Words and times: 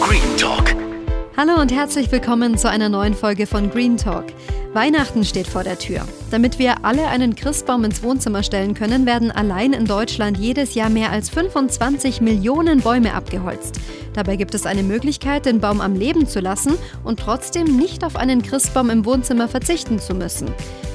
Green 0.00 0.36
Talk. 0.36 0.74
Hallo 1.36 1.60
und 1.60 1.72
herzlich 1.72 2.10
willkommen 2.12 2.56
zu 2.56 2.70
einer 2.70 2.88
neuen 2.88 3.14
Folge 3.14 3.46
von 3.46 3.70
Green 3.70 3.96
Talk. 3.96 4.26
Weihnachten 4.72 5.24
steht 5.24 5.46
vor 5.46 5.64
der 5.64 5.78
Tür. 5.78 6.06
Damit 6.30 6.58
wir 6.58 6.84
alle 6.84 7.08
einen 7.08 7.34
Christbaum 7.34 7.84
ins 7.84 8.02
Wohnzimmer 8.02 8.42
stellen 8.42 8.74
können, 8.74 9.06
werden 9.06 9.30
allein 9.30 9.72
in 9.72 9.86
Deutschland 9.86 10.38
jedes 10.38 10.74
Jahr 10.74 10.88
mehr 10.88 11.10
als 11.10 11.30
25 11.30 12.20
Millionen 12.20 12.80
Bäume 12.80 13.14
abgeholzt. 13.14 13.80
Dabei 14.14 14.36
gibt 14.36 14.54
es 14.54 14.66
eine 14.66 14.82
Möglichkeit, 14.82 15.46
den 15.46 15.60
Baum 15.60 15.80
am 15.80 15.94
Leben 15.94 16.26
zu 16.26 16.40
lassen 16.40 16.74
und 17.02 17.18
trotzdem 17.18 17.76
nicht 17.76 18.04
auf 18.04 18.16
einen 18.16 18.42
Christbaum 18.42 18.90
im 18.90 19.04
Wohnzimmer 19.04 19.48
verzichten 19.48 19.98
zu 19.98 20.14
müssen. 20.14 20.48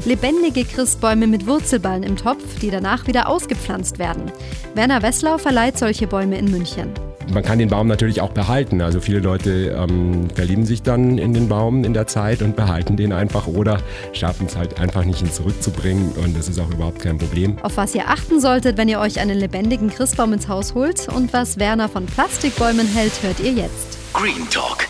Lebendige 0.06 0.66
Christbäume 0.66 1.28
mit 1.28 1.46
Wurzelballen 1.46 2.04
im 2.04 2.16
Topf, 2.16 2.60
die 2.62 2.70
danach 2.70 3.08
wieder 3.08 3.28
ausgepflanzt 3.28 4.00
werden. 4.00 4.32
Werner 4.76 5.02
Wesslau 5.02 5.38
verleiht 5.38 5.78
solche 5.78 6.08
Bäume 6.08 6.38
in 6.38 6.52
München. 6.52 6.94
Man 7.32 7.44
kann 7.44 7.60
den 7.60 7.70
Baum 7.70 7.88
natürlich 7.88 8.22
auch 8.22 8.32
behalten. 8.32 8.82
Also 8.82 9.00
viele 9.00 9.20
Leute 9.20 9.76
ähm, 9.78 10.30
verlieben 10.34 10.66
sich 10.66 10.82
dann 10.82 11.18
in 11.18 11.34
den 11.34 11.48
Baum 11.48 11.84
in 11.84 11.94
der 11.94 12.08
Zeit 12.08 12.42
und 12.42 12.56
behalten 12.56 12.98
den 12.98 13.12
einfach 13.12 13.48
oder 13.48 13.80
schaffen 14.12 14.48
es 14.48 14.56
halt 14.56 14.80
einfach 14.80 15.06
nicht, 15.06 15.22
ihn 15.22 15.32
zurückzubringen. 15.32 16.12
Und 16.24 16.38
das 16.38 16.50
ist 16.50 16.60
auch 16.60 16.70
überhaupt 16.72 17.00
kein 17.00 17.18
Problem. 17.18 17.58
Auf 17.62 17.78
was 17.78 17.96
ihr 17.96 18.10
achten 18.10 18.40
solltet, 18.40 18.78
wenn 18.78 18.90
ihr 18.90 19.00
euch 19.00 19.20
einen 19.20 19.38
lebendigen 19.38 19.90
Christbaum 19.90 20.34
ins 20.34 20.48
Haus 20.48 20.74
holt 20.74 21.08
und 21.10 21.34
was 21.34 21.60
Werner 21.60 21.90
von 21.90 22.06
Plastikbäumen 22.06 22.88
hält, 22.88 23.14
hört 23.22 23.40
ihr 23.40 23.54
jetzt. 23.54 23.98
Green 24.14 24.50
Talk. 24.50 24.88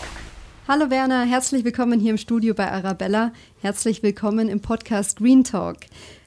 Hallo 0.66 0.88
Werner, 0.88 1.26
herzlich 1.26 1.62
willkommen 1.62 2.00
hier 2.00 2.12
im 2.12 2.16
Studio 2.16 2.54
bei 2.54 2.72
Arabella. 2.72 3.34
Herzlich 3.60 4.02
willkommen 4.02 4.48
im 4.48 4.60
Podcast 4.60 5.18
Green 5.18 5.44
Talk. 5.44 5.76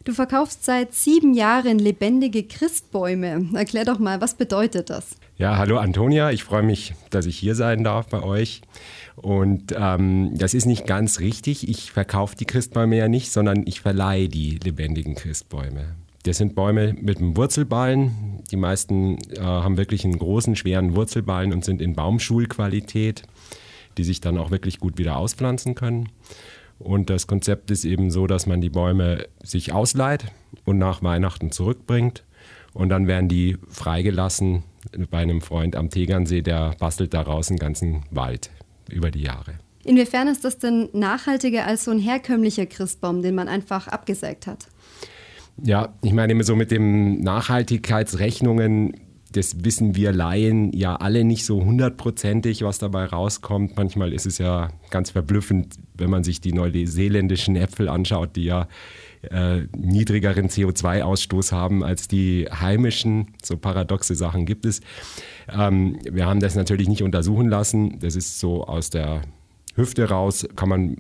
Du 0.04 0.14
verkaufst 0.14 0.64
seit 0.64 0.94
sieben 0.94 1.34
Jahren 1.34 1.80
lebendige 1.80 2.44
Christbäume. 2.44 3.50
Erklär 3.56 3.84
doch 3.84 3.98
mal, 3.98 4.22
was 4.22 4.36
bedeutet 4.36 4.92
das? 4.92 5.16
Ja, 5.40 5.58
hallo 5.58 5.80
Antonia, 5.80 6.30
ich 6.30 6.44
freue 6.44 6.62
mich, 6.62 6.94
dass 7.10 7.26
ich 7.26 7.36
hier 7.36 7.56
sein 7.56 7.84
darf 7.84 8.10
bei 8.10 8.22
euch. 8.22 8.62
Und 9.16 9.74
ähm, 9.76 10.34
das 10.36 10.54
ist 10.54 10.68
nicht 10.68 10.86
ganz 10.86 11.20
richtig. 11.20 11.68
Ich 11.68 11.92
verkaufe 11.92 12.36
die 12.36 12.46
Christbäume 12.46 12.96
ja 12.96 13.08
nicht, 13.08 13.32
sondern 13.32 13.64
ich 13.66 13.82
verleihe 13.82 14.30
die 14.30 14.60
lebendigen 14.64 15.16
Christbäume. 15.16 15.96
Das 16.22 16.38
sind 16.38 16.54
Bäume 16.54 16.94
mit 17.02 17.18
einem 17.18 17.36
Wurzelballen. 17.38 18.44
Die 18.52 18.58
meisten 18.58 19.18
äh, 19.32 19.40
haben 19.40 19.78
wirklich 19.78 20.06
einen 20.06 20.20
großen, 20.20 20.56
schweren 20.56 20.96
Wurzelballen 20.96 21.54
und 21.54 21.66
sind 21.66 21.82
in 21.82 21.96
Baumschulqualität 21.96 23.24
die 23.98 24.04
sich 24.04 24.22
dann 24.22 24.38
auch 24.38 24.52
wirklich 24.52 24.80
gut 24.80 24.98
wieder 24.98 25.18
auspflanzen 25.18 25.76
können. 25.76 26.10
Und 26.80 27.10
das 27.10 27.28
Konzept 27.28 27.72
ist 27.72 27.86
eben 27.86 28.12
so, 28.12 28.28
dass 28.28 28.46
man 28.46 28.62
die 28.62 28.70
Bäume 28.70 29.28
sich 29.44 29.74
ausleiht 29.74 30.26
und 30.64 30.78
nach 30.78 31.02
Weihnachten 31.02 31.52
zurückbringt. 31.52 32.24
Und 32.74 32.90
dann 32.90 33.08
werden 33.08 33.28
die 33.28 33.58
freigelassen 33.70 34.64
bei 35.10 35.18
einem 35.18 35.42
Freund 35.42 35.76
am 35.76 35.90
Tegernsee, 35.90 36.42
der 36.42 36.76
bastelt 36.80 37.14
daraus 37.14 37.50
einen 37.50 37.58
ganzen 37.58 38.04
Wald 38.12 38.52
über 38.90 39.10
die 39.10 39.22
Jahre. 39.22 39.56
Inwiefern 39.84 40.28
ist 40.28 40.44
das 40.44 40.60
denn 40.60 40.90
nachhaltiger 40.94 41.66
als 41.66 41.86
so 41.86 41.92
ein 41.92 42.00
herkömmlicher 42.00 42.66
Christbaum, 42.66 43.22
den 43.22 43.36
man 43.36 43.48
einfach 43.48 43.88
abgesägt 43.88 44.46
hat? 44.46 44.68
Ja, 45.64 45.96
ich 46.04 46.14
meine 46.14 46.44
so 46.44 46.56
mit 46.56 46.72
den 46.72 47.22
Nachhaltigkeitsrechnungen 47.22 48.94
das 49.38 49.64
wissen 49.64 49.96
wir 49.96 50.12
Laien 50.12 50.74
ja 50.74 50.96
alle 50.96 51.24
nicht 51.24 51.46
so 51.46 51.64
hundertprozentig, 51.64 52.64
was 52.64 52.80
dabei 52.80 53.06
rauskommt. 53.06 53.78
Manchmal 53.78 54.12
ist 54.12 54.26
es 54.26 54.40
ja 54.40 54.70
ganz 54.90 55.12
verblüffend, 55.12 55.76
wenn 55.94 56.10
man 56.10 56.24
sich 56.24 56.42
die 56.42 56.54
neuseeländischen 56.54 57.56
Äpfel 57.56 57.88
anschaut, 57.88 58.36
die 58.36 58.46
ja 58.46 58.68
äh, 59.30 59.62
niedrigeren 59.78 60.48
CO2-Ausstoß 60.48 61.52
haben 61.52 61.84
als 61.84 62.08
die 62.08 62.48
heimischen. 62.52 63.36
So 63.44 63.58
paradoxe 63.58 64.16
Sachen 64.16 64.46
gibt 64.46 64.66
es. 64.66 64.82
Ähm, 65.52 66.00
wir 66.10 66.26
haben 66.26 66.40
das 66.40 66.56
natürlich 66.56 66.90
nicht 66.90 67.04
untersuchen 67.04 67.48
lassen. 67.48 68.00
Das 68.00 68.16
ist 68.16 68.40
so 68.40 68.66
aus 68.66 68.90
der 68.90 69.22
Hüfte 69.76 70.10
raus, 70.10 70.48
kann 70.56 70.70
man 70.70 70.98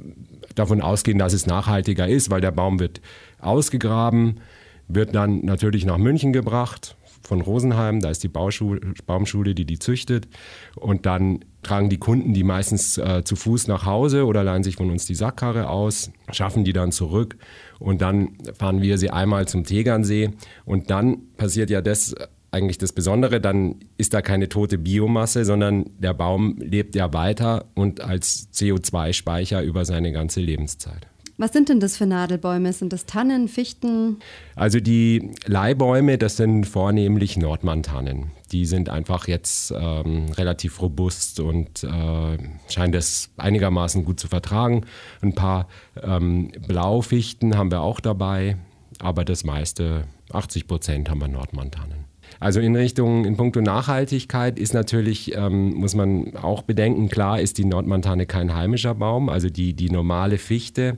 davon 0.53 0.81
ausgehen, 0.81 1.17
dass 1.17 1.33
es 1.33 1.47
nachhaltiger 1.47 2.07
ist, 2.07 2.29
weil 2.29 2.41
der 2.41 2.51
Baum 2.51 2.79
wird 2.79 3.01
ausgegraben, 3.39 4.39
wird 4.87 5.15
dann 5.15 5.43
natürlich 5.43 5.85
nach 5.85 5.97
München 5.97 6.31
gebracht, 6.31 6.95
von 7.27 7.41
Rosenheim, 7.41 7.99
da 7.99 8.09
ist 8.09 8.23
die 8.23 8.29
Bauschule, 8.29 8.79
Baumschule, 9.05 9.53
die 9.53 9.65
die 9.65 9.79
züchtet. 9.79 10.27
Und 10.75 11.05
dann 11.05 11.43
tragen 11.61 11.89
die 11.89 11.97
Kunden 11.97 12.33
die 12.33 12.43
meistens 12.43 12.97
äh, 12.97 13.23
zu 13.25 13.35
Fuß 13.35 13.67
nach 13.67 13.85
Hause 13.85 14.25
oder 14.25 14.43
leihen 14.43 14.63
sich 14.63 14.77
von 14.77 14.89
uns 14.89 15.05
die 15.05 15.15
Sackkarre 15.15 15.69
aus, 15.69 16.11
schaffen 16.31 16.63
die 16.63 16.73
dann 16.73 16.91
zurück 16.91 17.37
und 17.79 18.01
dann 18.01 18.37
fahren 18.57 18.81
wir 18.81 18.97
sie 18.97 19.09
einmal 19.09 19.47
zum 19.47 19.65
Tegernsee 19.65 20.31
und 20.63 20.89
dann 20.89 21.17
passiert 21.35 21.69
ja 21.69 21.81
das 21.81 22.15
eigentlich 22.49 22.77
das 22.77 22.93
Besondere, 22.93 23.41
dann 23.41 23.75
ist 23.97 24.13
da 24.13 24.21
keine 24.21 24.47
tote 24.47 24.77
Biomasse, 24.77 25.43
sondern 25.43 25.85
der 25.99 26.13
Baum 26.13 26.55
lebt 26.59 26.95
ja 26.95 27.13
weiter 27.13 27.65
und 27.75 27.99
als 27.99 28.47
CO2-Speicher 28.53 29.61
über 29.61 29.83
seine 29.83 30.13
ganze 30.13 30.39
Lebenszeit. 30.39 31.07
Was 31.39 31.53
sind 31.53 31.69
denn 31.69 31.79
das 31.79 31.97
für 31.97 32.07
Nadelbäume? 32.07 32.73
Sind 32.73 32.93
das 32.93 33.05
Tannen, 33.05 33.47
Fichten? 33.47 34.17
Also 34.55 34.79
die 34.79 35.33
Leihbäume, 35.45 36.17
das 36.17 36.35
sind 36.35 36.65
vornehmlich 36.65 37.37
Nordmann-Tannen. 37.37 38.31
Die 38.51 38.65
sind 38.65 38.89
einfach 38.89 39.27
jetzt 39.27 39.71
ähm, 39.71 40.31
relativ 40.31 40.81
robust 40.81 41.39
und 41.39 41.83
äh, 41.83 42.37
scheinen 42.69 42.91
das 42.91 43.29
einigermaßen 43.37 44.03
gut 44.03 44.19
zu 44.19 44.27
vertragen. 44.27 44.85
Ein 45.21 45.35
paar 45.35 45.67
ähm, 46.01 46.51
Blaufichten 46.67 47.55
haben 47.55 47.69
wir 47.69 47.81
auch 47.81 47.99
dabei, 47.99 48.57
aber 48.99 49.23
das 49.23 49.43
meiste, 49.43 50.05
80 50.31 50.67
Prozent, 50.67 51.09
haben 51.09 51.21
wir 51.21 51.27
Nordmann-Tannen. 51.27 52.06
Also 52.39 52.59
in 52.59 52.75
Richtung, 52.75 53.25
in 53.25 53.37
puncto 53.37 53.61
Nachhaltigkeit 53.61 54.59
ist 54.59 54.73
natürlich, 54.73 55.35
ähm, 55.35 55.73
muss 55.73 55.95
man 55.95 56.35
auch 56.35 56.61
bedenken, 56.61 57.09
klar 57.09 57.39
ist 57.39 57.57
die 57.57 57.65
Nordmontane 57.65 58.25
kein 58.25 58.53
heimischer 58.53 58.95
Baum, 58.95 59.29
also 59.29 59.49
die, 59.49 59.73
die 59.73 59.89
normale 59.89 60.37
Fichte 60.37 60.97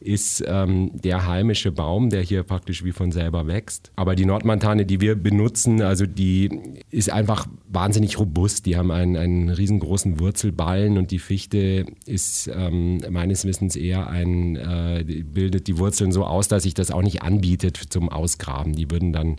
ist 0.00 0.44
ähm, 0.46 0.90
der 0.94 1.26
heimische 1.26 1.72
Baum, 1.72 2.10
der 2.10 2.22
hier 2.22 2.44
praktisch 2.44 2.84
wie 2.84 2.92
von 2.92 3.10
selber 3.10 3.46
wächst. 3.46 3.90
Aber 3.96 4.14
die 4.14 4.26
Nordmontane, 4.26 4.86
die 4.86 5.00
wir 5.00 5.16
benutzen, 5.16 5.82
also 5.82 6.06
die 6.06 6.50
ist 6.90 7.10
einfach 7.10 7.46
wahnsinnig 7.68 8.18
robust. 8.18 8.66
Die 8.66 8.76
haben 8.76 8.90
einen, 8.90 9.16
einen 9.16 9.48
riesengroßen 9.48 10.20
Wurzelballen 10.20 10.98
und 10.98 11.10
die 11.10 11.18
Fichte 11.18 11.86
ist 12.06 12.48
ähm, 12.54 13.00
meines 13.10 13.44
Wissens 13.44 13.74
eher 13.74 14.08
ein, 14.08 14.56
äh, 14.56 15.04
bildet 15.24 15.66
die 15.66 15.78
Wurzeln 15.78 16.12
so 16.12 16.24
aus, 16.24 16.46
dass 16.48 16.62
sich 16.62 16.74
das 16.74 16.90
auch 16.90 17.02
nicht 17.02 17.22
anbietet 17.22 17.76
zum 17.76 18.08
Ausgraben. 18.08 18.74
Die 18.74 18.90
würden 18.90 19.12
dann 19.12 19.36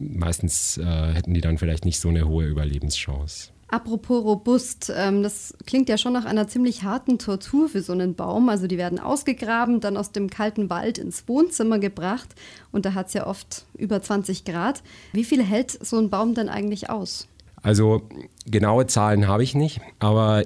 meistens 0.00 0.78
äh, 0.78 1.12
hätten 1.12 1.34
die 1.34 1.40
dann 1.40 1.58
vielleicht 1.58 1.84
nicht 1.84 2.00
so 2.00 2.08
eine 2.08 2.26
hohe 2.26 2.46
Überlebenschance. 2.46 3.50
Apropos 3.68 4.22
robust, 4.22 4.92
ähm, 4.94 5.22
das 5.22 5.56
klingt 5.66 5.88
ja 5.88 5.96
schon 5.96 6.12
nach 6.12 6.26
einer 6.26 6.46
ziemlich 6.46 6.82
harten 6.82 7.18
Tortur 7.18 7.70
für 7.70 7.80
so 7.80 7.94
einen 7.94 8.14
Baum. 8.14 8.50
Also 8.50 8.66
die 8.66 8.76
werden 8.76 8.98
ausgegraben, 8.98 9.80
dann 9.80 9.96
aus 9.96 10.12
dem 10.12 10.28
kalten 10.28 10.68
Wald 10.68 10.98
ins 10.98 11.26
Wohnzimmer 11.26 11.78
gebracht 11.78 12.28
und 12.70 12.84
da 12.84 12.92
hat 12.92 13.06
es 13.06 13.14
ja 13.14 13.26
oft 13.26 13.64
über 13.78 14.02
20 14.02 14.44
Grad. 14.44 14.82
Wie 15.14 15.24
viel 15.24 15.42
hält 15.42 15.70
so 15.70 15.98
ein 15.98 16.10
Baum 16.10 16.34
denn 16.34 16.50
eigentlich 16.50 16.90
aus? 16.90 17.28
Also 17.62 18.02
genaue 18.44 18.88
Zahlen 18.88 19.26
habe 19.26 19.42
ich 19.42 19.54
nicht, 19.54 19.80
aber 20.00 20.44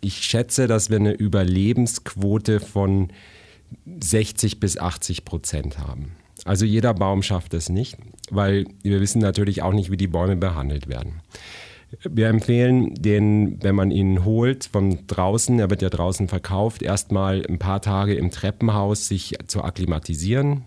ich 0.00 0.16
schätze, 0.16 0.66
dass 0.66 0.90
wir 0.90 0.96
eine 0.96 1.12
Überlebensquote 1.12 2.58
von 2.58 3.12
60 3.86 4.58
bis 4.58 4.78
80 4.78 5.24
Prozent 5.24 5.78
haben. 5.78 6.16
Also 6.44 6.66
jeder 6.66 6.94
Baum 6.94 7.22
schafft 7.22 7.54
es 7.54 7.68
nicht, 7.68 7.96
weil 8.30 8.66
wir 8.82 9.00
wissen 9.00 9.20
natürlich 9.20 9.62
auch 9.62 9.72
nicht, 9.72 9.90
wie 9.90 9.96
die 9.96 10.06
Bäume 10.06 10.36
behandelt 10.36 10.88
werden. 10.88 11.22
Wir 12.02 12.28
empfehlen 12.28 12.94
den, 12.94 13.62
wenn 13.62 13.74
man 13.74 13.90
ihn 13.90 14.24
holt 14.24 14.68
von 14.70 15.06
draußen, 15.06 15.58
er 15.58 15.70
wird 15.70 15.82
ja 15.82 15.90
draußen 15.90 16.28
verkauft, 16.28 16.82
erstmal 16.82 17.44
ein 17.46 17.58
paar 17.58 17.80
Tage 17.80 18.14
im 18.14 18.30
Treppenhaus 18.30 19.08
sich 19.08 19.34
zu 19.46 19.62
akklimatisieren. 19.62 20.64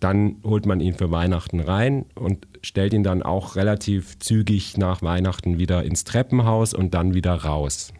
Dann 0.00 0.36
holt 0.44 0.66
man 0.66 0.80
ihn 0.80 0.94
für 0.94 1.10
Weihnachten 1.10 1.60
rein 1.60 2.06
und 2.14 2.46
stellt 2.62 2.94
ihn 2.94 3.02
dann 3.02 3.22
auch 3.22 3.56
relativ 3.56 4.18
zügig 4.18 4.76
nach 4.76 5.02
Weihnachten 5.02 5.58
wieder 5.58 5.84
ins 5.84 6.04
Treppenhaus 6.04 6.72
und 6.74 6.94
dann 6.94 7.14
wieder 7.14 7.34
raus. 7.34 7.92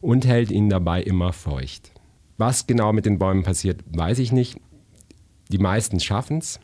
Und 0.00 0.26
hält 0.26 0.50
ihn 0.50 0.68
dabei 0.68 1.02
immer 1.02 1.32
feucht. 1.32 1.92
Was 2.36 2.66
genau 2.66 2.92
mit 2.92 3.06
den 3.06 3.18
Bäumen 3.18 3.44
passiert, 3.44 3.80
weiß 3.86 4.18
ich 4.18 4.32
nicht. 4.32 4.60
Die 5.50 5.58
meisten 5.58 6.00
schaffen 6.00 6.38
es. 6.38 6.60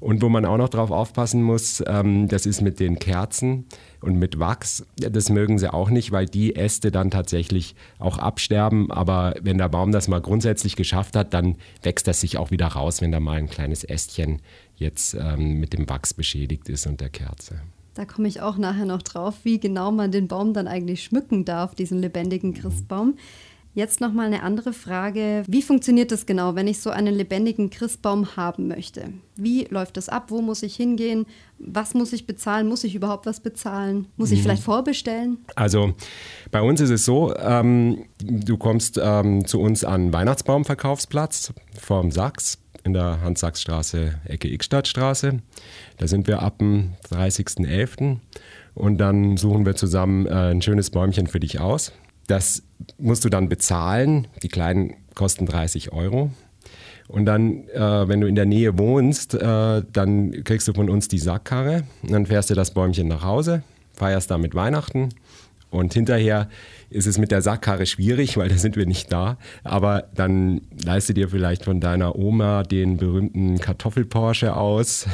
Und 0.00 0.20
wo 0.20 0.28
man 0.28 0.44
auch 0.44 0.58
noch 0.58 0.68
drauf 0.68 0.90
aufpassen 0.90 1.42
muss, 1.42 1.82
ähm, 1.86 2.28
das 2.28 2.44
ist 2.44 2.60
mit 2.60 2.78
den 2.78 2.98
Kerzen 2.98 3.64
und 4.02 4.18
mit 4.18 4.38
Wachs. 4.38 4.84
Das 4.96 5.30
mögen 5.30 5.58
sie 5.58 5.72
auch 5.72 5.88
nicht, 5.88 6.12
weil 6.12 6.26
die 6.26 6.56
Äste 6.56 6.90
dann 6.90 7.10
tatsächlich 7.10 7.74
auch 7.98 8.18
absterben. 8.18 8.90
Aber 8.90 9.34
wenn 9.40 9.56
der 9.56 9.70
Baum 9.70 9.92
das 9.92 10.08
mal 10.08 10.20
grundsätzlich 10.20 10.76
geschafft 10.76 11.16
hat, 11.16 11.32
dann 11.32 11.56
wächst 11.82 12.06
das 12.06 12.20
sich 12.20 12.36
auch 12.36 12.50
wieder 12.50 12.66
raus, 12.66 13.00
wenn 13.00 13.12
da 13.12 13.20
mal 13.20 13.38
ein 13.38 13.48
kleines 13.48 13.82
Ästchen 13.82 14.42
jetzt 14.76 15.14
ähm, 15.14 15.58
mit 15.60 15.72
dem 15.72 15.88
Wachs 15.88 16.12
beschädigt 16.12 16.68
ist 16.68 16.86
und 16.86 17.00
der 17.00 17.08
Kerze. 17.08 17.60
Da 17.94 18.04
komme 18.04 18.26
ich 18.28 18.40
auch 18.40 18.58
nachher 18.58 18.86
noch 18.86 19.02
drauf, 19.02 19.36
wie 19.44 19.60
genau 19.60 19.92
man 19.92 20.10
den 20.10 20.26
Baum 20.26 20.52
dann 20.52 20.66
eigentlich 20.66 21.04
schmücken 21.04 21.44
darf, 21.44 21.74
diesen 21.74 22.00
lebendigen 22.00 22.52
Christbaum. 22.52 23.16
Jetzt 23.74 24.00
nochmal 24.00 24.26
eine 24.26 24.44
andere 24.44 24.72
Frage. 24.72 25.42
Wie 25.48 25.60
funktioniert 25.60 26.12
das 26.12 26.26
genau, 26.26 26.54
wenn 26.54 26.68
ich 26.68 26.80
so 26.80 26.90
einen 26.90 27.12
lebendigen 27.12 27.70
Christbaum 27.70 28.36
haben 28.36 28.68
möchte? 28.68 29.12
Wie 29.34 29.64
läuft 29.64 29.96
das 29.96 30.08
ab? 30.08 30.26
Wo 30.28 30.40
muss 30.42 30.62
ich 30.62 30.76
hingehen? 30.76 31.26
Was 31.58 31.92
muss 31.92 32.12
ich 32.12 32.24
bezahlen? 32.24 32.68
Muss 32.68 32.84
ich 32.84 32.94
überhaupt 32.94 33.26
was 33.26 33.40
bezahlen? 33.40 34.06
Muss 34.16 34.30
ich 34.30 34.38
mhm. 34.38 34.42
vielleicht 34.44 34.62
vorbestellen? 34.62 35.38
Also 35.56 35.92
bei 36.52 36.62
uns 36.62 36.80
ist 36.80 36.90
es 36.90 37.04
so, 37.04 37.34
ähm, 37.36 38.04
du 38.22 38.56
kommst 38.58 39.00
ähm, 39.02 39.44
zu 39.44 39.60
uns 39.60 39.82
an 39.82 40.12
Weihnachtsbaumverkaufsplatz 40.12 41.52
vorm 41.76 42.12
Sachs 42.12 42.58
in 42.84 42.92
der 42.92 43.22
Hans-Sachs-Straße, 43.22 44.20
Ecke 44.26 44.52
Ickstadtstraße. 44.52 45.40
Da 45.96 46.06
sind 46.06 46.28
wir 46.28 46.42
ab 46.42 46.58
dem 46.58 46.92
30.11. 47.10 48.18
Und 48.74 48.98
dann 48.98 49.36
suchen 49.36 49.66
wir 49.66 49.74
zusammen 49.74 50.26
äh, 50.26 50.50
ein 50.52 50.62
schönes 50.62 50.90
Bäumchen 50.90 51.26
für 51.26 51.40
dich 51.40 51.60
aus. 51.60 51.92
Das 52.26 52.62
musst 52.98 53.24
du 53.24 53.28
dann 53.28 53.48
bezahlen. 53.48 54.26
Die 54.42 54.48
kleinen 54.48 54.94
kosten 55.14 55.46
30 55.46 55.92
Euro. 55.92 56.30
Und 57.08 57.26
dann, 57.26 57.68
äh, 57.68 58.08
wenn 58.08 58.20
du 58.20 58.26
in 58.26 58.34
der 58.34 58.46
Nähe 58.46 58.78
wohnst, 58.78 59.34
äh, 59.34 59.82
dann 59.92 60.44
kriegst 60.44 60.66
du 60.68 60.72
von 60.72 60.88
uns 60.88 61.08
die 61.08 61.18
Sackkarre. 61.18 61.84
Und 62.02 62.12
dann 62.12 62.26
fährst 62.26 62.50
du 62.50 62.54
das 62.54 62.72
Bäumchen 62.72 63.08
nach 63.08 63.22
Hause, 63.22 63.62
feierst 63.92 64.30
damit 64.30 64.54
Weihnachten 64.54 65.10
und 65.74 65.92
hinterher 65.92 66.48
ist 66.88 67.06
es 67.06 67.18
mit 67.18 67.32
der 67.32 67.42
Sackkarre 67.42 67.86
schwierig, 67.86 68.36
weil 68.36 68.48
da 68.48 68.56
sind 68.56 68.76
wir 68.76 68.86
nicht 68.86 69.12
da. 69.12 69.36
Aber 69.64 70.04
dann 70.14 70.60
leiste 70.84 71.12
dir 71.12 71.28
vielleicht 71.28 71.64
von 71.64 71.80
deiner 71.80 72.16
Oma 72.16 72.62
den 72.62 72.96
berühmten 72.96 73.58
Kartoffelporsche 73.58 74.56
aus. 74.56 75.06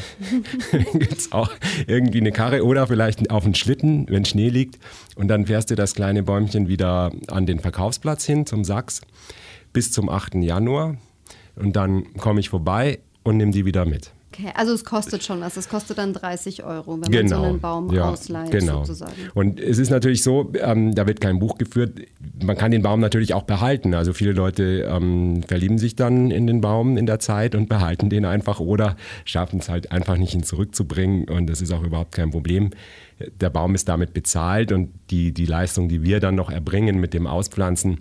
Gibt 0.92 1.18
es 1.18 1.32
auch 1.32 1.50
irgendwie 1.86 2.20
eine 2.20 2.32
Karre 2.32 2.64
oder 2.64 2.86
vielleicht 2.86 3.30
auf 3.30 3.44
einen 3.44 3.54
Schlitten, 3.54 4.06
wenn 4.10 4.26
Schnee 4.26 4.50
liegt. 4.50 4.78
Und 5.16 5.28
dann 5.28 5.46
fährst 5.46 5.70
du 5.70 5.74
das 5.74 5.94
kleine 5.94 6.22
Bäumchen 6.22 6.68
wieder 6.68 7.10
an 7.28 7.46
den 7.46 7.60
Verkaufsplatz 7.60 8.26
hin 8.26 8.44
zum 8.44 8.64
Sachs 8.64 9.00
bis 9.72 9.92
zum 9.92 10.10
8. 10.10 10.34
Januar. 10.34 10.96
Und 11.56 11.76
dann 11.76 12.12
komme 12.14 12.40
ich 12.40 12.50
vorbei 12.50 12.98
und 13.22 13.38
nehme 13.38 13.52
die 13.52 13.64
wieder 13.64 13.86
mit. 13.86 14.12
Okay, 14.32 14.50
also 14.54 14.72
es 14.72 14.84
kostet 14.84 15.24
schon 15.24 15.40
was. 15.40 15.56
Es 15.56 15.68
kostet 15.68 15.98
dann 15.98 16.12
30 16.12 16.62
Euro, 16.62 17.00
wenn 17.00 17.10
genau. 17.10 17.20
man 17.20 17.28
so 17.28 17.34
genau. 17.34 17.48
einen 17.48 17.60
Baum 17.60 17.92
ja, 17.92 18.08
ausleiht 18.10 18.52
genau. 18.52 18.84
sozusagen. 18.84 19.12
Und 19.34 19.58
es 19.58 19.78
ist 19.78 19.90
natürlich 19.90 20.22
so, 20.22 20.52
ähm, 20.54 20.94
da 20.94 21.08
wird 21.08 21.20
kein 21.20 21.40
Buch 21.40 21.58
geführt. 21.58 22.00
Man 22.40 22.56
kann 22.56 22.70
den 22.70 22.82
Baum 22.82 23.00
natürlich 23.00 23.34
auch 23.34 23.42
behalten. 23.42 23.92
Also 23.92 24.12
viele 24.12 24.32
Leute 24.32 24.88
ähm, 24.88 25.42
verlieben 25.42 25.78
sich 25.78 25.96
dann 25.96 26.30
in 26.30 26.46
den 26.46 26.60
Baum 26.60 26.96
in 26.96 27.06
der 27.06 27.18
Zeit 27.18 27.56
und 27.56 27.68
behalten 27.68 28.08
den 28.08 28.24
einfach 28.24 28.60
oder 28.60 28.96
schaffen 29.24 29.58
es 29.58 29.68
halt 29.68 29.90
einfach 29.90 30.16
nicht, 30.16 30.32
ihn 30.32 30.44
zurückzubringen. 30.44 31.28
Und 31.28 31.48
das 31.48 31.60
ist 31.60 31.72
auch 31.72 31.82
überhaupt 31.82 32.12
kein 32.12 32.30
Problem. 32.30 32.70
Der 33.40 33.50
Baum 33.50 33.74
ist 33.74 33.88
damit 33.88 34.14
bezahlt 34.14 34.70
und 34.70 34.92
die, 35.10 35.32
die 35.32 35.44
Leistung, 35.44 35.88
die 35.88 36.04
wir 36.04 36.20
dann 36.20 36.36
noch 36.36 36.50
erbringen 36.50 37.00
mit 37.00 37.14
dem 37.14 37.26
Auspflanzen, 37.26 37.98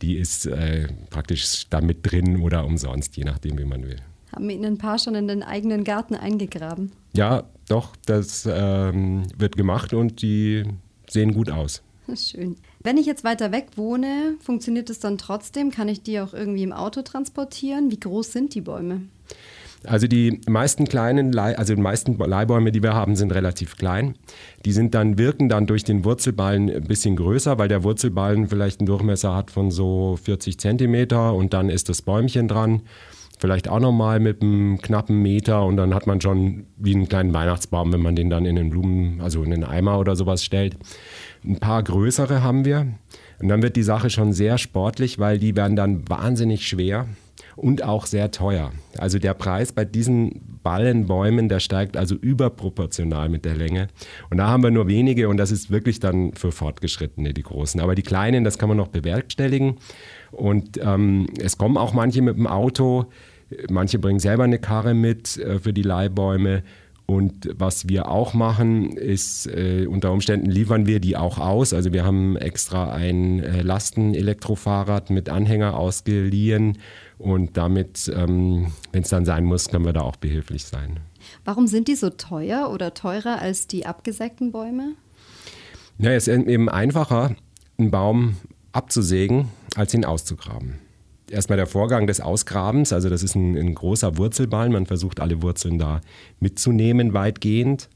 die 0.00 0.16
ist 0.16 0.46
äh, 0.46 0.86
praktisch 1.10 1.66
damit 1.70 1.98
drin 2.02 2.40
oder 2.40 2.64
umsonst, 2.64 3.16
je 3.16 3.24
nachdem, 3.24 3.58
wie 3.58 3.64
man 3.64 3.82
will. 3.82 3.96
Haben 4.34 4.48
Ihnen 4.48 4.64
ein 4.64 4.78
paar 4.78 4.98
schon 4.98 5.14
in 5.14 5.28
den 5.28 5.42
eigenen 5.42 5.84
Garten 5.84 6.14
eingegraben? 6.14 6.92
Ja, 7.14 7.44
doch, 7.68 7.94
das 8.06 8.48
ähm, 8.50 9.24
wird 9.36 9.56
gemacht 9.56 9.92
und 9.92 10.22
die 10.22 10.64
sehen 11.08 11.34
gut 11.34 11.50
aus. 11.50 11.82
Schön. 12.16 12.56
Wenn 12.80 12.96
ich 12.96 13.06
jetzt 13.06 13.24
weiter 13.24 13.52
weg 13.52 13.68
wohne, 13.76 14.34
funktioniert 14.40 14.90
es 14.90 14.98
dann 14.98 15.18
trotzdem? 15.18 15.70
Kann 15.70 15.88
ich 15.88 16.02
die 16.02 16.18
auch 16.20 16.32
irgendwie 16.32 16.62
im 16.62 16.72
Auto 16.72 17.02
transportieren? 17.02 17.90
Wie 17.90 18.00
groß 18.00 18.32
sind 18.32 18.54
die 18.54 18.62
Bäume? 18.62 19.02
Also 19.84 20.06
die 20.06 20.40
meisten 20.48 20.86
kleinen, 20.86 21.36
also 21.36 21.74
die 21.74 21.80
meisten 21.80 22.16
Leihbäume, 22.16 22.70
die 22.70 22.82
wir 22.82 22.94
haben, 22.94 23.16
sind 23.16 23.32
relativ 23.32 23.76
klein. 23.76 24.14
Die 24.64 24.72
sind 24.72 24.94
dann, 24.94 25.18
wirken 25.18 25.48
dann 25.48 25.66
durch 25.66 25.82
den 25.82 26.04
Wurzelballen 26.04 26.70
ein 26.70 26.84
bisschen 26.84 27.16
größer, 27.16 27.58
weil 27.58 27.68
der 27.68 27.82
Wurzelballen 27.82 28.48
vielleicht 28.48 28.80
einen 28.80 28.86
Durchmesser 28.86 29.34
hat 29.34 29.50
von 29.50 29.72
so 29.72 30.16
40 30.22 30.58
Zentimeter 30.58 31.34
und 31.34 31.52
dann 31.52 31.68
ist 31.68 31.88
das 31.88 32.00
Bäumchen 32.00 32.46
dran 32.46 32.82
vielleicht 33.42 33.68
auch 33.68 33.80
nochmal 33.80 34.20
mit 34.20 34.40
einem 34.40 34.80
knappen 34.80 35.20
Meter 35.20 35.64
und 35.66 35.76
dann 35.76 35.94
hat 35.94 36.06
man 36.06 36.20
schon 36.20 36.66
wie 36.76 36.94
einen 36.94 37.08
kleinen 37.08 37.34
Weihnachtsbaum, 37.34 37.92
wenn 37.92 38.00
man 38.00 38.14
den 38.14 38.30
dann 38.30 38.46
in 38.46 38.54
den 38.54 38.70
Blumen, 38.70 39.20
also 39.20 39.42
in 39.42 39.50
den 39.50 39.64
Eimer 39.64 39.98
oder 39.98 40.14
sowas 40.14 40.44
stellt. 40.44 40.76
Ein 41.44 41.58
paar 41.58 41.82
größere 41.82 42.42
haben 42.42 42.64
wir 42.64 42.86
und 43.40 43.48
dann 43.48 43.60
wird 43.60 43.74
die 43.74 43.82
Sache 43.82 44.10
schon 44.10 44.32
sehr 44.32 44.58
sportlich, 44.58 45.18
weil 45.18 45.38
die 45.38 45.56
werden 45.56 45.74
dann 45.74 46.08
wahnsinnig 46.08 46.68
schwer 46.68 47.08
und 47.56 47.82
auch 47.82 48.06
sehr 48.06 48.30
teuer. 48.30 48.70
Also 48.96 49.18
der 49.18 49.34
Preis 49.34 49.72
bei 49.72 49.84
diesen 49.84 50.60
Ballenbäumen, 50.62 51.48
der 51.48 51.58
steigt 51.58 51.96
also 51.96 52.14
überproportional 52.14 53.28
mit 53.28 53.44
der 53.44 53.56
Länge. 53.56 53.88
Und 54.30 54.38
da 54.38 54.48
haben 54.48 54.62
wir 54.62 54.70
nur 54.70 54.86
wenige 54.86 55.28
und 55.28 55.36
das 55.36 55.50
ist 55.50 55.70
wirklich 55.70 55.98
dann 55.98 56.32
für 56.34 56.52
Fortgeschrittene, 56.52 57.34
die 57.34 57.42
großen. 57.42 57.80
Aber 57.80 57.96
die 57.96 58.02
kleinen, 58.02 58.44
das 58.44 58.58
kann 58.58 58.68
man 58.68 58.78
noch 58.78 58.88
bewerkstelligen. 58.88 59.78
Und 60.30 60.78
ähm, 60.82 61.26
es 61.40 61.58
kommen 61.58 61.76
auch 61.76 61.92
manche 61.92 62.22
mit 62.22 62.36
dem 62.36 62.46
Auto. 62.46 63.06
Manche 63.70 63.98
bringen 63.98 64.18
selber 64.18 64.44
eine 64.44 64.58
Karre 64.58 64.94
mit 64.94 65.36
äh, 65.36 65.58
für 65.58 65.72
die 65.72 65.82
Leihbäume. 65.82 66.62
Und 67.06 67.50
was 67.58 67.88
wir 67.88 68.08
auch 68.08 68.32
machen, 68.32 68.96
ist, 68.96 69.46
äh, 69.46 69.86
unter 69.86 70.12
Umständen 70.12 70.50
liefern 70.50 70.86
wir 70.86 71.00
die 71.00 71.16
auch 71.16 71.38
aus. 71.38 71.74
Also 71.74 71.92
wir 71.92 72.04
haben 72.04 72.36
extra 72.36 72.92
ein 72.92 73.40
äh, 73.40 73.62
Lasten-Elektrofahrrad 73.62 75.10
mit 75.10 75.28
Anhänger 75.28 75.76
ausgeliehen. 75.76 76.78
Und 77.18 77.56
damit, 77.56 78.10
ähm, 78.14 78.72
wenn 78.92 79.02
es 79.02 79.08
dann 79.08 79.24
sein 79.24 79.44
muss, 79.44 79.68
können 79.68 79.84
wir 79.84 79.92
da 79.92 80.02
auch 80.02 80.16
behilflich 80.16 80.64
sein. 80.64 81.00
Warum 81.44 81.66
sind 81.66 81.88
die 81.88 81.96
so 81.96 82.10
teuer 82.10 82.70
oder 82.72 82.94
teurer 82.94 83.40
als 83.40 83.66
die 83.66 83.84
abgesägten 83.84 84.52
Bäume? 84.52 84.92
Ja, 85.98 86.12
es 86.12 86.28
ist 86.28 86.46
eben 86.46 86.68
einfacher, 86.68 87.36
einen 87.78 87.90
Baum 87.90 88.36
abzusägen, 88.72 89.48
als 89.76 89.92
ihn 89.92 90.04
auszugraben 90.04 90.78
erstmal 91.32 91.56
der 91.56 91.66
Vorgang 91.66 92.06
des 92.06 92.20
Ausgrabens, 92.20 92.92
also 92.92 93.08
das 93.08 93.22
ist 93.22 93.34
ein, 93.34 93.56
ein 93.56 93.74
großer 93.74 94.16
Wurzelballen, 94.16 94.72
man 94.72 94.86
versucht 94.86 95.20
alle 95.20 95.42
Wurzeln 95.42 95.78
da 95.78 96.00
mitzunehmen 96.40 97.14
weitgehend. 97.14 97.88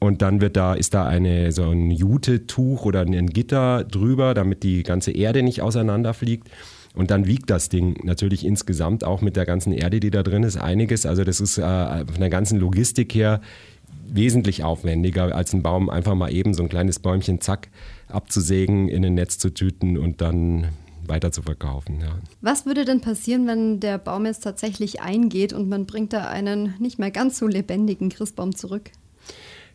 Und 0.00 0.22
dann 0.22 0.40
wird 0.40 0.56
da, 0.56 0.74
ist 0.74 0.94
da 0.94 1.06
eine, 1.06 1.50
so 1.50 1.70
ein 1.70 1.90
Jutetuch 1.90 2.84
oder 2.84 3.00
ein 3.00 3.26
Gitter 3.30 3.82
drüber, 3.82 4.32
damit 4.32 4.62
die 4.62 4.84
ganze 4.84 5.10
Erde 5.10 5.42
nicht 5.42 5.60
auseinanderfliegt. 5.60 6.48
Und 6.94 7.10
dann 7.10 7.26
wiegt 7.26 7.50
das 7.50 7.68
Ding 7.68 7.98
natürlich 8.04 8.46
insgesamt 8.46 9.02
auch 9.02 9.22
mit 9.22 9.36
der 9.36 9.44
ganzen 9.44 9.72
Erde, 9.72 9.98
die 9.98 10.10
da 10.10 10.22
drin 10.22 10.44
ist, 10.44 10.56
einiges. 10.56 11.04
Also 11.04 11.24
das 11.24 11.40
ist 11.40 11.58
äh, 11.58 11.62
von 12.06 12.20
der 12.20 12.30
ganzen 12.30 12.60
Logistik 12.60 13.14
her 13.14 13.40
wesentlich 14.08 14.64
aufwendiger, 14.64 15.34
als 15.34 15.52
ein 15.52 15.62
Baum 15.62 15.90
einfach 15.90 16.14
mal 16.14 16.32
eben 16.32 16.54
so 16.54 16.62
ein 16.62 16.68
kleines 16.68 16.98
Bäumchen, 16.98 17.40
zack, 17.40 17.68
abzusägen, 18.08 18.88
in 18.88 19.04
ein 19.04 19.14
Netz 19.14 19.38
zu 19.38 19.50
tüten 19.50 19.98
und 19.98 20.20
dann 20.20 20.68
weiter 21.08 21.32
zu 21.32 21.42
verkaufen. 21.42 22.00
Ja. 22.00 22.18
Was 22.40 22.66
würde 22.66 22.84
denn 22.84 23.00
passieren, 23.00 23.46
wenn 23.46 23.80
der 23.80 23.98
Baum 23.98 24.26
jetzt 24.26 24.40
tatsächlich 24.40 25.00
eingeht 25.00 25.52
und 25.52 25.68
man 25.68 25.86
bringt 25.86 26.12
da 26.12 26.28
einen 26.28 26.74
nicht 26.78 26.98
mehr 26.98 27.10
ganz 27.10 27.38
so 27.38 27.46
lebendigen 27.46 28.08
Christbaum 28.08 28.54
zurück? 28.54 28.90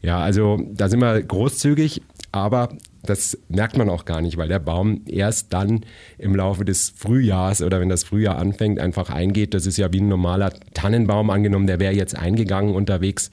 Ja, 0.01 0.19
also 0.19 0.59
da 0.71 0.89
sind 0.89 0.99
wir 0.99 1.23
großzügig, 1.23 2.01
aber 2.33 2.69
das 3.03 3.37
merkt 3.47 3.77
man 3.77 3.89
auch 3.89 4.05
gar 4.05 4.21
nicht, 4.21 4.37
weil 4.37 4.49
der 4.49 4.59
Baum 4.59 5.01
erst 5.05 5.53
dann 5.53 5.85
im 6.17 6.35
Laufe 6.35 6.65
des 6.65 6.89
Frühjahrs 6.89 7.61
oder 7.61 7.79
wenn 7.79 7.89
das 7.89 8.03
Frühjahr 8.03 8.37
anfängt, 8.37 8.79
einfach 8.79 9.09
eingeht. 9.09 9.53
Das 9.53 9.65
ist 9.65 9.77
ja 9.77 9.93
wie 9.93 10.01
ein 10.01 10.09
normaler 10.09 10.51
Tannenbaum 10.73 11.29
angenommen, 11.29 11.67
der 11.67 11.79
wäre 11.79 11.93
jetzt 11.93 12.17
eingegangen 12.17 12.75
unterwegs 12.75 13.29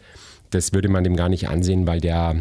das 0.50 0.72
würde 0.72 0.88
man 0.88 1.04
dem 1.04 1.16
gar 1.16 1.28
nicht 1.28 1.48
ansehen, 1.48 1.86
weil 1.86 2.00
der 2.00 2.36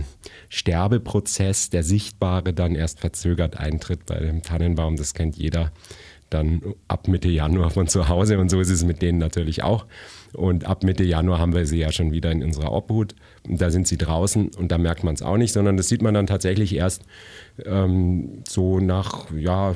Sterbeprozess, 0.49 1.69
der 1.69 1.83
sichtbare, 1.83 2.53
dann 2.53 2.75
erst 2.75 2.99
verzögert 2.99 3.57
eintritt 3.57 4.05
bei 4.05 4.19
dem 4.19 4.41
Tannenbaum. 4.41 4.95
Das 4.95 5.13
kennt 5.13 5.37
jeder 5.37 5.71
dann 6.29 6.61
ab 6.87 7.07
Mitte 7.07 7.29
Januar 7.29 7.71
von 7.71 7.87
zu 7.87 8.07
Hause 8.07 8.39
und 8.39 8.49
so 8.49 8.59
ist 8.59 8.69
es 8.69 8.83
mit 8.83 9.01
denen 9.01 9.17
natürlich 9.17 9.63
auch. 9.63 9.85
Und 10.33 10.65
ab 10.65 10.83
Mitte 10.83 11.03
Januar 11.03 11.39
haben 11.39 11.55
wir 11.55 11.65
sie 11.65 11.79
ja 11.79 11.91
schon 11.91 12.11
wieder 12.11 12.31
in 12.31 12.43
unserer 12.43 12.71
Obhut 12.71 13.15
und 13.47 13.59
da 13.59 13.71
sind 13.71 13.87
sie 13.87 13.97
draußen 13.97 14.51
und 14.55 14.71
da 14.71 14.77
merkt 14.77 15.03
man 15.03 15.15
es 15.15 15.23
auch 15.23 15.37
nicht, 15.37 15.53
sondern 15.53 15.75
das 15.75 15.87
sieht 15.87 16.03
man 16.03 16.13
dann 16.13 16.27
tatsächlich 16.27 16.75
erst 16.75 17.03
ähm, 17.65 18.43
so 18.47 18.79
nach, 18.79 19.31
ja, 19.35 19.73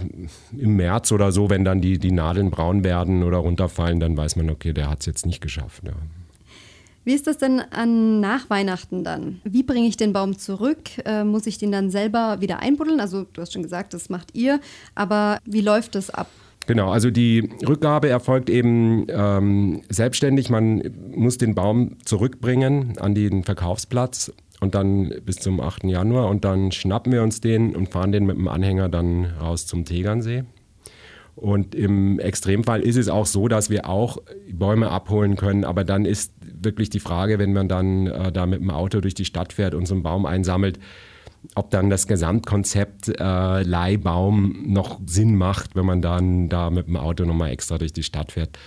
im 0.56 0.75
März 0.75 1.12
oder 1.12 1.32
so, 1.32 1.50
wenn 1.50 1.66
dann 1.66 1.82
die, 1.82 1.98
die 1.98 2.12
Nadeln 2.12 2.52
braun 2.52 2.84
werden 2.84 3.24
oder 3.24 3.38
runterfallen, 3.38 4.00
dann 4.00 4.16
weiß 4.16 4.36
man, 4.36 4.50
okay, 4.52 4.74
der 4.74 4.90
hat 4.90 5.00
es 5.00 5.08
jetzt 5.08 5.25
nicht 5.25 5.42
geschafft. 5.42 5.84
Ja. 5.86 5.94
Wie 7.06 7.14
ist 7.14 7.28
das 7.28 7.38
denn 7.38 7.60
an 7.60 8.22
nach 8.22 8.50
Weihnachten 8.50 9.04
dann? 9.04 9.42
Wie 9.44 9.64
bringe 9.64 9.88
ich 9.88 9.98
den 9.98 10.14
Baum 10.14 10.38
zurück? 10.38 10.80
Äh, 11.06 11.24
muss 11.24 11.48
ich 11.48 11.58
den 11.58 11.72
dann 11.72 11.90
selber 11.90 12.40
wieder 12.40 12.60
einbuddeln? 12.60 13.00
Also 13.00 13.26
du 13.34 13.42
hast 13.42 13.54
schon 13.54 13.64
gesagt, 13.64 13.94
das 13.94 14.10
macht 14.10 14.36
ihr, 14.36 14.60
aber 14.96 15.40
wie 15.46 15.62
läuft 15.62 15.96
das 15.96 16.10
ab? 16.10 16.28
Genau, 16.66 16.92
also 16.92 17.12
die 17.12 17.50
Rückgabe 17.68 18.08
erfolgt 18.08 18.50
eben 18.50 19.06
ähm, 19.10 19.82
selbstständig. 19.90 20.50
Man 20.50 20.82
muss 21.14 21.38
den 21.38 21.56
Baum 21.56 21.98
zurückbringen 22.06 22.98
an 23.00 23.14
den 23.14 23.44
Verkaufsplatz 23.44 24.32
und 24.62 24.74
dann 24.76 25.14
bis 25.26 25.38
zum 25.38 25.60
8. 25.60 25.84
Januar 25.84 26.30
und 26.30 26.46
dann 26.46 26.72
schnappen 26.72 27.12
wir 27.12 27.22
uns 27.22 27.42
den 27.42 27.76
und 27.76 27.90
fahren 27.90 28.14
den 28.14 28.26
mit 28.26 28.38
dem 28.38 28.48
Anhänger 28.48 28.88
dann 28.88 29.26
raus 29.42 29.68
zum 29.68 29.84
Tegernsee. 29.84 30.46
Und 31.36 31.74
im 31.74 32.20
Extremfall 32.20 32.82
ist 32.82 32.96
es 32.96 33.10
auch 33.10 33.26
so, 33.26 33.48
dass 33.48 33.70
wir 33.70 33.90
auch 33.90 34.20
Bäume 34.52 34.90
abholen 34.90 35.36
können, 35.36 35.66
aber 35.66 35.84
dann 35.84 36.06
ist 36.06 36.33
wirklich 36.63 36.89
die 36.89 37.00
Frage, 37.00 37.39
wenn 37.39 37.53
man 37.53 37.67
dann 37.67 38.08
äh, 38.08 38.32
da 38.32 38.46
mit 38.46 38.62
dem 38.62 38.70
Auto 38.70 39.01
durch 39.01 39.13
die 39.13 39.25
Stadt 39.25 39.53
fährt 39.53 39.75
und 39.75 39.88
so 39.88 39.93
einen 39.93 40.03
Baum 40.03 40.25
einsammelt, 40.25 40.79
ob 41.55 41.70
dann 41.72 41.89
das 41.89 42.08
Gesamtkonzept 42.08 43.10
äh, 43.20 43.63
Leihbaum 43.63 44.63
noch 44.65 45.00
Sinn 45.05 45.36
macht, 45.36 45.75
wenn 45.75 45.86
man 45.86 46.01
dann 46.01 46.50
da 46.50 46.70
mit 46.70 46.88
dem 46.88 46.98
Auto 46.98 47.25
nochmal 47.25 47.51
extra 47.51 47.77
durch 47.77 47.93
die 47.93 48.03
Stadt 48.03 48.32
fährt. 48.32 48.58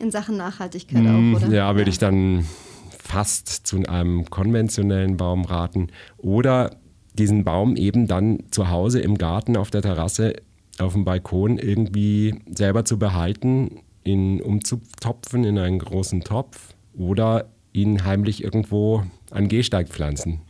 In 0.00 0.10
Sachen 0.10 0.36
Nachhaltigkeit 0.36 1.02
mm, 1.02 1.34
auch, 1.34 1.42
oder? 1.42 1.54
Ja, 1.54 1.74
würde 1.74 1.90
ja. 1.90 1.92
ich 1.92 1.98
dann 1.98 2.46
fast 2.90 3.66
zu 3.66 3.82
einem 3.86 4.28
konventionellen 4.28 5.16
Baum 5.16 5.44
raten. 5.44 5.88
Oder 6.18 6.76
diesen 7.14 7.44
Baum 7.44 7.76
eben 7.76 8.06
dann 8.06 8.44
zu 8.50 8.68
Hause 8.68 9.00
im 9.00 9.16
Garten 9.16 9.56
auf 9.56 9.70
der 9.70 9.82
Terrasse 9.82 10.34
auf 10.78 10.92
dem 10.92 11.04
Balkon 11.04 11.58
irgendwie 11.58 12.34
selber 12.50 12.84
zu 12.84 12.98
behalten, 12.98 13.80
ihn 14.04 14.42
umzutopfen 14.42 15.44
in 15.44 15.58
einen 15.58 15.78
großen 15.78 16.22
Topf 16.22 16.74
oder 16.96 17.50
ihn 17.72 18.04
heimlich 18.04 18.42
irgendwo 18.42 19.04
an 19.30 19.48
Gehsteig 19.48 19.88
pflanzen. 19.88 20.40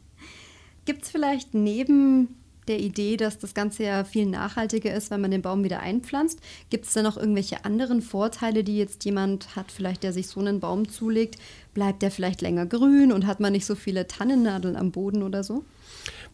Gibt 0.84 1.02
es 1.02 1.10
vielleicht 1.10 1.54
neben 1.54 2.28
der 2.68 2.80
Idee, 2.80 3.16
dass 3.16 3.38
das 3.38 3.54
Ganze 3.54 3.84
ja 3.84 4.04
viel 4.04 4.26
nachhaltiger 4.26 4.92
ist, 4.92 5.10
wenn 5.10 5.20
man 5.20 5.30
den 5.30 5.42
Baum 5.42 5.62
wieder 5.62 5.80
einpflanzt. 5.80 6.40
Gibt 6.70 6.86
es 6.86 6.94
da 6.94 7.02
noch 7.02 7.16
irgendwelche 7.16 7.64
anderen 7.64 8.02
Vorteile, 8.02 8.64
die 8.64 8.76
jetzt 8.76 9.04
jemand 9.04 9.54
hat, 9.54 9.70
vielleicht 9.70 10.02
der 10.02 10.12
sich 10.12 10.26
so 10.26 10.40
einen 10.40 10.60
Baum 10.60 10.88
zulegt? 10.88 11.36
Bleibt 11.74 12.02
der 12.02 12.10
vielleicht 12.10 12.42
länger 12.42 12.66
grün 12.66 13.12
und 13.12 13.26
hat 13.26 13.40
man 13.40 13.52
nicht 13.52 13.66
so 13.66 13.74
viele 13.74 14.06
Tannennadeln 14.06 14.76
am 14.76 14.90
Boden 14.90 15.22
oder 15.22 15.44
so? 15.44 15.64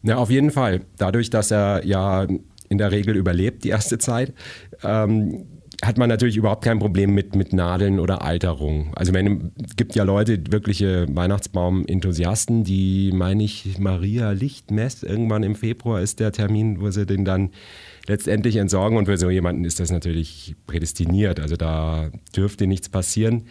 Ja, 0.01 0.17
auf 0.17 0.29
jeden 0.29 0.51
Fall. 0.51 0.81
Dadurch, 0.97 1.29
dass 1.29 1.51
er 1.51 1.85
ja 1.85 2.27
in 2.69 2.77
der 2.77 2.91
Regel 2.91 3.15
überlebt 3.15 3.63
die 3.63 3.69
erste 3.69 3.97
Zeit, 3.97 4.33
ähm, 4.83 5.45
hat 5.83 5.97
man 5.97 6.09
natürlich 6.09 6.37
überhaupt 6.37 6.63
kein 6.63 6.79
Problem 6.79 7.13
mit, 7.13 7.35
mit 7.35 7.53
Nadeln 7.53 7.99
oder 7.99 8.21
Alterung. 8.21 8.91
Also 8.95 9.11
es 9.13 9.75
gibt 9.75 9.95
ja 9.95 10.03
Leute, 10.03 10.41
wirkliche 10.49 11.05
Weihnachtsbaum-Enthusiasten, 11.09 12.63
die, 12.63 13.11
meine 13.13 13.43
ich, 13.43 13.77
Maria 13.79 14.31
Lichtmess, 14.31 15.03
irgendwann 15.03 15.43
im 15.43 15.55
Februar 15.55 16.01
ist 16.01 16.19
der 16.19 16.31
Termin, 16.31 16.79
wo 16.81 16.89
sie 16.89 17.05
den 17.05 17.25
dann 17.25 17.51
letztendlich 18.07 18.55
entsorgen 18.55 18.97
und 18.97 19.05
für 19.05 19.17
so 19.17 19.29
jemanden 19.29 19.65
ist 19.65 19.79
das 19.79 19.91
natürlich 19.91 20.55
prädestiniert. 20.67 21.39
Also 21.39 21.55
da 21.55 22.09
dürfte 22.35 22.67
nichts 22.67 22.89
passieren. 22.89 23.43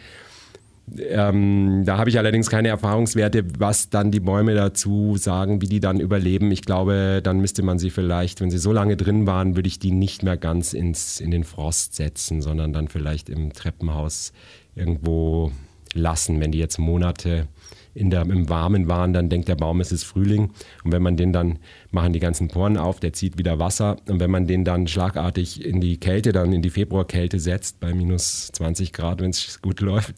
Ähm, 0.97 1.83
da 1.85 1.97
habe 1.97 2.09
ich 2.09 2.17
allerdings 2.17 2.49
keine 2.49 2.67
Erfahrungswerte, 2.67 3.45
was 3.57 3.89
dann 3.89 4.11
die 4.11 4.19
Bäume 4.19 4.53
dazu 4.53 5.15
sagen, 5.17 5.61
wie 5.61 5.67
die 5.67 5.79
dann 5.79 5.99
überleben. 5.99 6.51
Ich 6.51 6.61
glaube, 6.61 7.21
dann 7.23 7.39
müsste 7.39 7.63
man 7.63 7.79
sie 7.79 7.89
vielleicht, 7.89 8.41
wenn 8.41 8.51
sie 8.51 8.57
so 8.57 8.73
lange 8.73 8.97
drin 8.97 9.25
waren, 9.25 9.55
würde 9.55 9.67
ich 9.67 9.79
die 9.79 9.91
nicht 9.91 10.23
mehr 10.23 10.37
ganz 10.37 10.73
ins, 10.73 11.21
in 11.21 11.31
den 11.31 11.45
Frost 11.45 11.95
setzen, 11.95 12.41
sondern 12.41 12.73
dann 12.73 12.89
vielleicht 12.89 13.29
im 13.29 13.53
Treppenhaus 13.53 14.33
irgendwo 14.75 15.51
lassen, 15.93 16.41
wenn 16.41 16.51
die 16.51 16.59
jetzt 16.59 16.79
Monate 16.79 17.47
in 17.95 18.09
der, 18.09 18.23
im 18.23 18.49
Warmen 18.49 18.87
waren, 18.87 19.13
dann 19.13 19.29
denkt 19.29 19.47
der 19.47 19.55
Baum, 19.55 19.79
es 19.79 19.91
ist 19.91 20.03
Frühling. 20.03 20.51
Und 20.83 20.91
wenn 20.91 21.01
man 21.01 21.17
den 21.17 21.31
dann, 21.33 21.59
machen 21.91 22.13
die 22.13 22.19
ganzen 22.19 22.47
Poren 22.47 22.77
auf, 22.77 22.99
der 22.99 23.13
zieht 23.13 23.37
wieder 23.37 23.59
Wasser. 23.59 23.97
Und 24.07 24.19
wenn 24.19 24.31
man 24.31 24.47
den 24.47 24.65
dann 24.65 24.87
schlagartig 24.87 25.63
in 25.63 25.79
die 25.79 25.97
Kälte, 25.97 26.31
dann 26.31 26.53
in 26.53 26.61
die 26.61 26.69
Februarkälte 26.69 27.39
setzt, 27.39 27.79
bei 27.79 27.93
minus 27.93 28.51
20 28.53 28.93
Grad, 28.93 29.21
wenn 29.21 29.29
es 29.29 29.61
gut 29.61 29.79
läuft, 29.81 30.15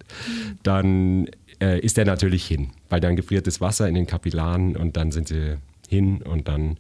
dann 0.64 1.28
äh, 1.62 1.80
ist 1.80 1.98
der 1.98 2.06
natürlich 2.06 2.46
hin. 2.46 2.70
Weil 2.90 3.02
dann 3.02 3.16
gefriert 3.16 3.48
das 3.48 3.62
Wasser 3.62 3.88
in 3.88 3.96
den 3.96 4.08
Kapillaren 4.08 4.76
und 4.78 4.96
dann 4.98 5.12
sind 5.12 5.28
sie 5.28 5.58
hin 5.90 6.22
und 6.22 6.48
dann 6.48 6.78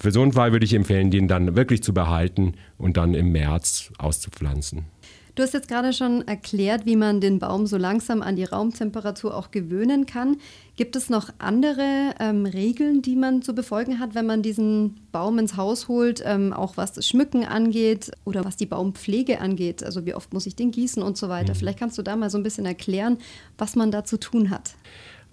für 0.00 0.10
so 0.10 0.22
einen 0.22 0.32
Fall 0.32 0.52
würde 0.52 0.64
ich 0.64 0.74
empfehlen, 0.74 1.10
den 1.10 1.28
dann 1.28 1.56
wirklich 1.56 1.82
zu 1.82 1.94
behalten 1.94 2.54
und 2.78 2.96
dann 2.96 3.14
im 3.14 3.30
März 3.30 3.92
auszupflanzen. 3.98 4.86
Du 5.34 5.42
hast 5.42 5.52
jetzt 5.52 5.66
gerade 5.66 5.92
schon 5.92 6.26
erklärt, 6.28 6.86
wie 6.86 6.94
man 6.94 7.20
den 7.20 7.40
Baum 7.40 7.66
so 7.66 7.76
langsam 7.76 8.22
an 8.22 8.36
die 8.36 8.44
Raumtemperatur 8.44 9.36
auch 9.36 9.50
gewöhnen 9.50 10.06
kann. 10.06 10.36
Gibt 10.76 10.94
es 10.94 11.10
noch 11.10 11.30
andere 11.38 12.14
ähm, 12.20 12.46
Regeln, 12.46 13.02
die 13.02 13.16
man 13.16 13.42
zu 13.42 13.52
befolgen 13.52 13.98
hat, 13.98 14.14
wenn 14.14 14.26
man 14.26 14.42
diesen 14.42 14.94
Baum 15.10 15.40
ins 15.40 15.56
Haus 15.56 15.88
holt, 15.88 16.22
ähm, 16.24 16.52
auch 16.52 16.76
was 16.76 16.92
das 16.92 17.08
Schmücken 17.08 17.44
angeht 17.44 18.12
oder 18.24 18.44
was 18.44 18.56
die 18.56 18.66
Baumpflege 18.66 19.40
angeht? 19.40 19.82
Also 19.82 20.06
wie 20.06 20.14
oft 20.14 20.32
muss 20.32 20.46
ich 20.46 20.54
den 20.54 20.70
gießen 20.70 21.02
und 21.02 21.16
so 21.16 21.28
weiter. 21.28 21.54
Mhm. 21.54 21.58
Vielleicht 21.58 21.80
kannst 21.80 21.98
du 21.98 22.02
da 22.02 22.14
mal 22.14 22.30
so 22.30 22.38
ein 22.38 22.44
bisschen 22.44 22.64
erklären, 22.64 23.18
was 23.58 23.74
man 23.74 23.90
da 23.90 24.04
zu 24.04 24.20
tun 24.20 24.50
hat. 24.50 24.76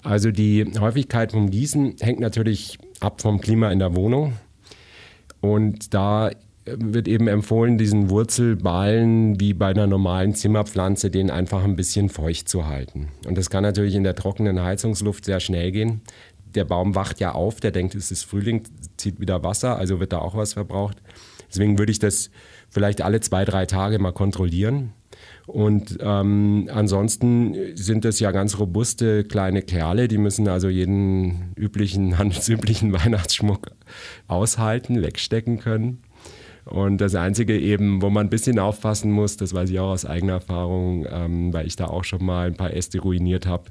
Also 0.01 0.31
die 0.31 0.65
Häufigkeit 0.79 1.31
vom 1.31 1.51
Gießen 1.51 1.97
hängt 1.99 2.19
natürlich 2.19 2.79
ab 3.01 3.21
vom 3.21 3.39
Klima 3.39 3.71
in 3.71 3.77
der 3.77 3.95
Wohnung. 3.95 4.33
Und 5.41 5.93
da 5.93 6.31
wird 6.65 7.07
eben 7.07 7.27
empfohlen, 7.27 7.77
diesen 7.77 8.09
Wurzelballen 8.09 9.39
wie 9.39 9.53
bei 9.53 9.67
einer 9.67 9.87
normalen 9.87 10.35
Zimmerpflanze, 10.35 11.09
den 11.09 11.31
einfach 11.31 11.63
ein 11.63 11.75
bisschen 11.75 12.09
feucht 12.09 12.47
zu 12.49 12.67
halten. 12.67 13.07
Und 13.27 13.37
das 13.37 13.49
kann 13.49 13.63
natürlich 13.63 13.95
in 13.95 14.03
der 14.03 14.15
trockenen 14.15 14.61
Heizungsluft 14.61 15.25
sehr 15.25 15.39
schnell 15.39 15.71
gehen. 15.71 16.01
Der 16.53 16.65
Baum 16.65 16.95
wacht 16.95 17.19
ja 17.19 17.31
auf, 17.31 17.59
der 17.59 17.71
denkt, 17.71 17.95
es 17.95 18.11
ist 18.11 18.23
Frühling, 18.23 18.63
zieht 18.97 19.19
wieder 19.19 19.43
Wasser, 19.43 19.77
also 19.77 19.99
wird 19.99 20.13
da 20.13 20.19
auch 20.19 20.35
was 20.35 20.53
verbraucht. 20.53 20.97
Deswegen 21.49 21.79
würde 21.79 21.91
ich 21.91 21.99
das 21.99 22.29
vielleicht 22.69 23.01
alle 23.01 23.19
zwei, 23.21 23.43
drei 23.45 23.65
Tage 23.65 23.99
mal 23.99 24.11
kontrollieren. 24.11 24.93
Und 25.47 25.97
ähm, 26.01 26.69
ansonsten 26.71 27.75
sind 27.75 28.05
das 28.05 28.19
ja 28.19 28.31
ganz 28.31 28.57
robuste 28.59 29.23
kleine 29.23 29.61
Kerle, 29.61 30.07
die 30.07 30.17
müssen 30.17 30.47
also 30.47 30.69
jeden 30.69 31.53
üblichen, 31.57 32.17
handelsüblichen 32.17 32.93
Weihnachtsschmuck 32.93 33.71
aushalten, 34.27 35.01
wegstecken 35.01 35.59
können. 35.59 36.03
Und 36.65 36.99
das 36.99 37.15
Einzige 37.15 37.57
eben, 37.59 38.01
wo 38.01 38.09
man 38.09 38.27
ein 38.27 38.29
bisschen 38.29 38.59
aufpassen 38.59 39.11
muss, 39.11 39.37
das 39.37 39.53
weiß 39.53 39.69
ich 39.69 39.79
auch 39.79 39.89
aus 39.91 40.05
eigener 40.05 40.33
Erfahrung, 40.33 41.05
ähm, 41.09 41.53
weil 41.53 41.67
ich 41.67 41.75
da 41.75 41.85
auch 41.85 42.03
schon 42.03 42.23
mal 42.23 42.47
ein 42.47 42.55
paar 42.55 42.73
Äste 42.73 42.99
ruiniert 42.99 43.45
habe 43.45 43.65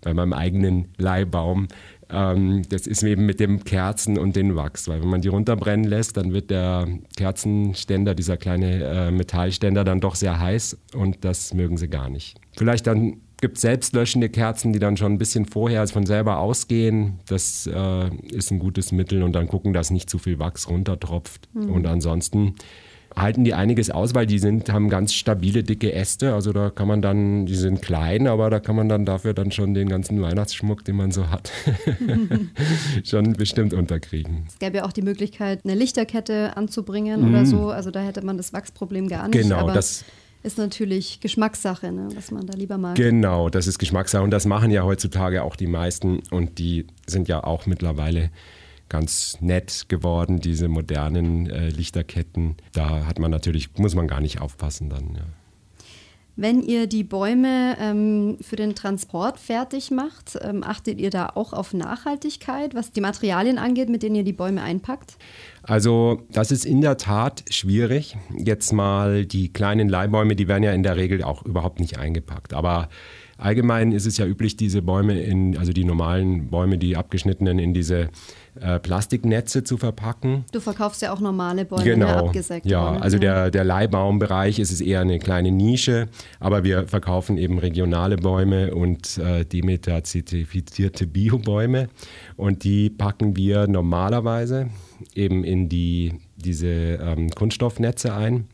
bei 0.00 0.14
meinem 0.14 0.32
eigenen 0.32 0.88
Leihbaum. 0.96 1.68
Ähm, 2.10 2.62
das 2.68 2.86
ist 2.86 3.02
eben 3.02 3.26
mit 3.26 3.40
dem 3.40 3.64
Kerzen 3.64 4.18
und 4.18 4.36
dem 4.36 4.56
Wachs, 4.56 4.88
weil 4.88 5.02
wenn 5.02 5.08
man 5.08 5.20
die 5.20 5.28
runterbrennen 5.28 5.86
lässt, 5.86 6.16
dann 6.16 6.32
wird 6.32 6.50
der 6.50 6.86
Kerzenständer, 7.16 8.14
dieser 8.14 8.36
kleine 8.36 8.84
äh, 8.84 9.10
Metallständer, 9.10 9.84
dann 9.84 10.00
doch 10.00 10.14
sehr 10.14 10.40
heiß 10.40 10.78
und 10.94 11.24
das 11.24 11.52
mögen 11.52 11.76
sie 11.76 11.88
gar 11.88 12.08
nicht. 12.08 12.38
Vielleicht 12.56 12.86
dann 12.86 13.20
gibt 13.40 13.58
selbstlöschende 13.58 14.28
Kerzen, 14.28 14.72
die 14.72 14.78
dann 14.78 14.96
schon 14.96 15.12
ein 15.12 15.18
bisschen 15.18 15.46
vorher 15.46 15.86
von 15.88 16.06
selber 16.06 16.38
ausgehen. 16.38 17.20
Das 17.26 17.66
äh, 17.66 18.10
ist 18.30 18.50
ein 18.50 18.58
gutes 18.58 18.92
Mittel 18.92 19.22
und 19.22 19.32
dann 19.32 19.48
gucken, 19.48 19.72
dass 19.72 19.90
nicht 19.90 20.10
zu 20.10 20.18
viel 20.18 20.38
Wachs 20.38 20.68
runtertropft. 20.68 21.48
Mhm. 21.54 21.70
Und 21.70 21.86
ansonsten 21.86 22.54
halten 23.16 23.44
die 23.44 23.54
einiges 23.54 23.90
aus, 23.90 24.14
weil 24.14 24.26
die 24.26 24.38
sind, 24.38 24.70
haben 24.72 24.88
ganz 24.88 25.14
stabile, 25.14 25.62
dicke 25.62 25.92
Äste. 25.92 26.34
Also 26.34 26.52
da 26.52 26.70
kann 26.70 26.88
man 26.88 27.02
dann, 27.02 27.46
die 27.46 27.54
sind 27.54 27.82
klein, 27.82 28.26
aber 28.26 28.50
da 28.50 28.60
kann 28.60 28.76
man 28.76 28.88
dann 28.88 29.04
dafür 29.04 29.34
dann 29.34 29.50
schon 29.50 29.74
den 29.74 29.88
ganzen 29.88 30.20
Weihnachtsschmuck, 30.20 30.84
den 30.84 30.96
man 30.96 31.10
so 31.10 31.30
hat, 31.30 31.50
schon 33.04 33.32
bestimmt 33.34 33.72
unterkriegen. 33.72 34.44
Es 34.48 34.58
gäbe 34.58 34.78
ja 34.78 34.84
auch 34.84 34.92
die 34.92 35.02
Möglichkeit, 35.02 35.60
eine 35.64 35.74
Lichterkette 35.74 36.56
anzubringen 36.56 37.22
mhm. 37.22 37.28
oder 37.28 37.46
so. 37.46 37.70
Also 37.70 37.90
da 37.90 38.00
hätte 38.00 38.24
man 38.24 38.36
das 38.36 38.52
Wachsproblem 38.52 39.08
gar 39.08 39.28
nicht. 39.28 39.40
Genau, 39.40 39.70
das 39.70 40.04
ist 40.42 40.58
natürlich 40.58 41.20
Geschmackssache, 41.20 41.90
ne, 41.92 42.08
was 42.14 42.30
man 42.30 42.46
da 42.46 42.56
lieber 42.56 42.78
mag. 42.78 42.96
Genau, 42.96 43.48
das 43.48 43.66
ist 43.66 43.78
Geschmackssache 43.78 44.22
und 44.22 44.30
das 44.30 44.46
machen 44.46 44.70
ja 44.70 44.82
heutzutage 44.84 45.42
auch 45.42 45.56
die 45.56 45.66
meisten 45.66 46.20
und 46.30 46.58
die 46.58 46.86
sind 47.06 47.28
ja 47.28 47.42
auch 47.42 47.66
mittlerweile 47.66 48.30
ganz 48.88 49.38
nett 49.40 49.86
geworden, 49.88 50.40
diese 50.40 50.68
modernen 50.68 51.48
äh, 51.50 51.68
Lichterketten. 51.68 52.56
Da 52.72 53.06
hat 53.06 53.18
man 53.18 53.30
natürlich, 53.30 53.76
muss 53.76 53.94
man 53.94 54.08
gar 54.08 54.20
nicht 54.20 54.40
aufpassen 54.40 54.88
dann. 54.88 55.14
Ja. 55.14 55.22
Wenn 56.40 56.62
ihr 56.62 56.86
die 56.86 57.02
Bäume 57.02 57.76
ähm, 57.80 58.38
für 58.40 58.54
den 58.54 58.76
Transport 58.76 59.40
fertig 59.40 59.90
macht, 59.90 60.38
ähm, 60.40 60.62
achtet 60.62 61.00
ihr 61.00 61.10
da 61.10 61.32
auch 61.34 61.52
auf 61.52 61.74
Nachhaltigkeit, 61.74 62.76
was 62.76 62.92
die 62.92 63.00
Materialien 63.00 63.58
angeht, 63.58 63.88
mit 63.88 64.04
denen 64.04 64.14
ihr 64.14 64.22
die 64.22 64.32
Bäume 64.32 64.62
einpackt? 64.62 65.16
Also 65.64 66.22
das 66.30 66.52
ist 66.52 66.64
in 66.64 66.80
der 66.80 66.96
Tat 66.96 67.44
schwierig. 67.50 68.16
Jetzt 68.36 68.72
mal 68.72 69.26
die 69.26 69.52
kleinen 69.52 69.88
Leihbäume, 69.88 70.36
die 70.36 70.46
werden 70.46 70.62
ja 70.62 70.70
in 70.70 70.84
der 70.84 70.96
Regel 70.96 71.24
auch 71.24 71.44
überhaupt 71.44 71.80
nicht 71.80 71.98
eingepackt. 71.98 72.54
Aber 72.54 72.88
allgemein 73.36 73.90
ist 73.90 74.06
es 74.06 74.16
ja 74.16 74.24
üblich, 74.24 74.56
diese 74.56 74.80
Bäume 74.80 75.20
in, 75.20 75.58
also 75.58 75.72
die 75.72 75.84
normalen 75.84 76.50
Bäume, 76.50 76.78
die 76.78 76.96
abgeschnittenen 76.96 77.58
in 77.58 77.74
diese 77.74 78.10
äh, 78.62 78.78
Plastiknetze 78.78 79.64
zu 79.64 79.76
verpacken. 79.76 80.44
Du 80.52 80.60
verkaufst 80.60 81.02
ja 81.02 81.12
auch 81.12 81.20
normale 81.20 81.64
Bäume, 81.64 81.84
ne, 81.84 81.90
genau. 81.90 82.26
abgesägt. 82.26 82.66
Ja, 82.66 82.96
also 82.96 83.18
der, 83.18 83.50
der 83.50 83.64
Leihbaumbereich 83.64 84.58
ist 84.58 84.72
es 84.72 84.80
eher 84.80 85.00
eine 85.00 85.18
kleine 85.18 85.50
Nische, 85.50 86.08
aber 86.40 86.64
wir 86.64 86.88
verkaufen 86.88 87.38
eben 87.38 87.58
regionale 87.58 88.16
Bäume 88.16 88.74
und 88.74 89.18
äh, 89.18 89.44
Demeter-zertifizierte 89.44 91.06
Biobäume 91.06 91.88
und 92.36 92.64
die 92.64 92.90
packen 92.90 93.36
wir 93.36 93.66
normalerweise 93.66 94.68
eben 95.14 95.44
in 95.44 95.68
die, 95.68 96.14
diese 96.36 96.66
ähm, 96.66 97.30
Kunststoffnetze 97.30 98.14
ein. 98.14 98.48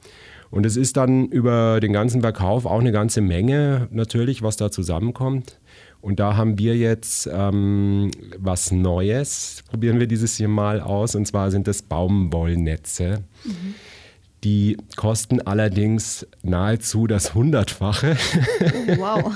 Und 0.50 0.64
es 0.66 0.76
ist 0.76 0.96
dann 0.96 1.26
über 1.30 1.80
den 1.80 1.92
ganzen 1.92 2.20
Verkauf 2.20 2.64
auch 2.64 2.78
eine 2.78 2.92
ganze 2.92 3.20
Menge 3.20 3.88
natürlich, 3.90 4.42
was 4.42 4.56
da 4.56 4.70
zusammenkommt. 4.70 5.58
Und 6.04 6.20
da 6.20 6.36
haben 6.36 6.58
wir 6.58 6.76
jetzt 6.76 7.30
ähm, 7.32 8.10
was 8.36 8.70
Neues, 8.70 9.64
probieren 9.70 9.98
wir 9.98 10.06
dieses 10.06 10.36
Jahr 10.36 10.50
mal 10.50 10.82
aus. 10.82 11.14
Und 11.14 11.26
zwar 11.26 11.50
sind 11.50 11.66
das 11.66 11.80
Baumwollnetze. 11.80 13.24
Mhm. 13.42 13.74
Die 14.44 14.76
kosten 14.96 15.40
allerdings 15.40 16.26
nahezu 16.42 17.06
das 17.06 17.34
Hundertfache. 17.34 18.18
Oh, 18.60 18.98
wow. 18.98 19.32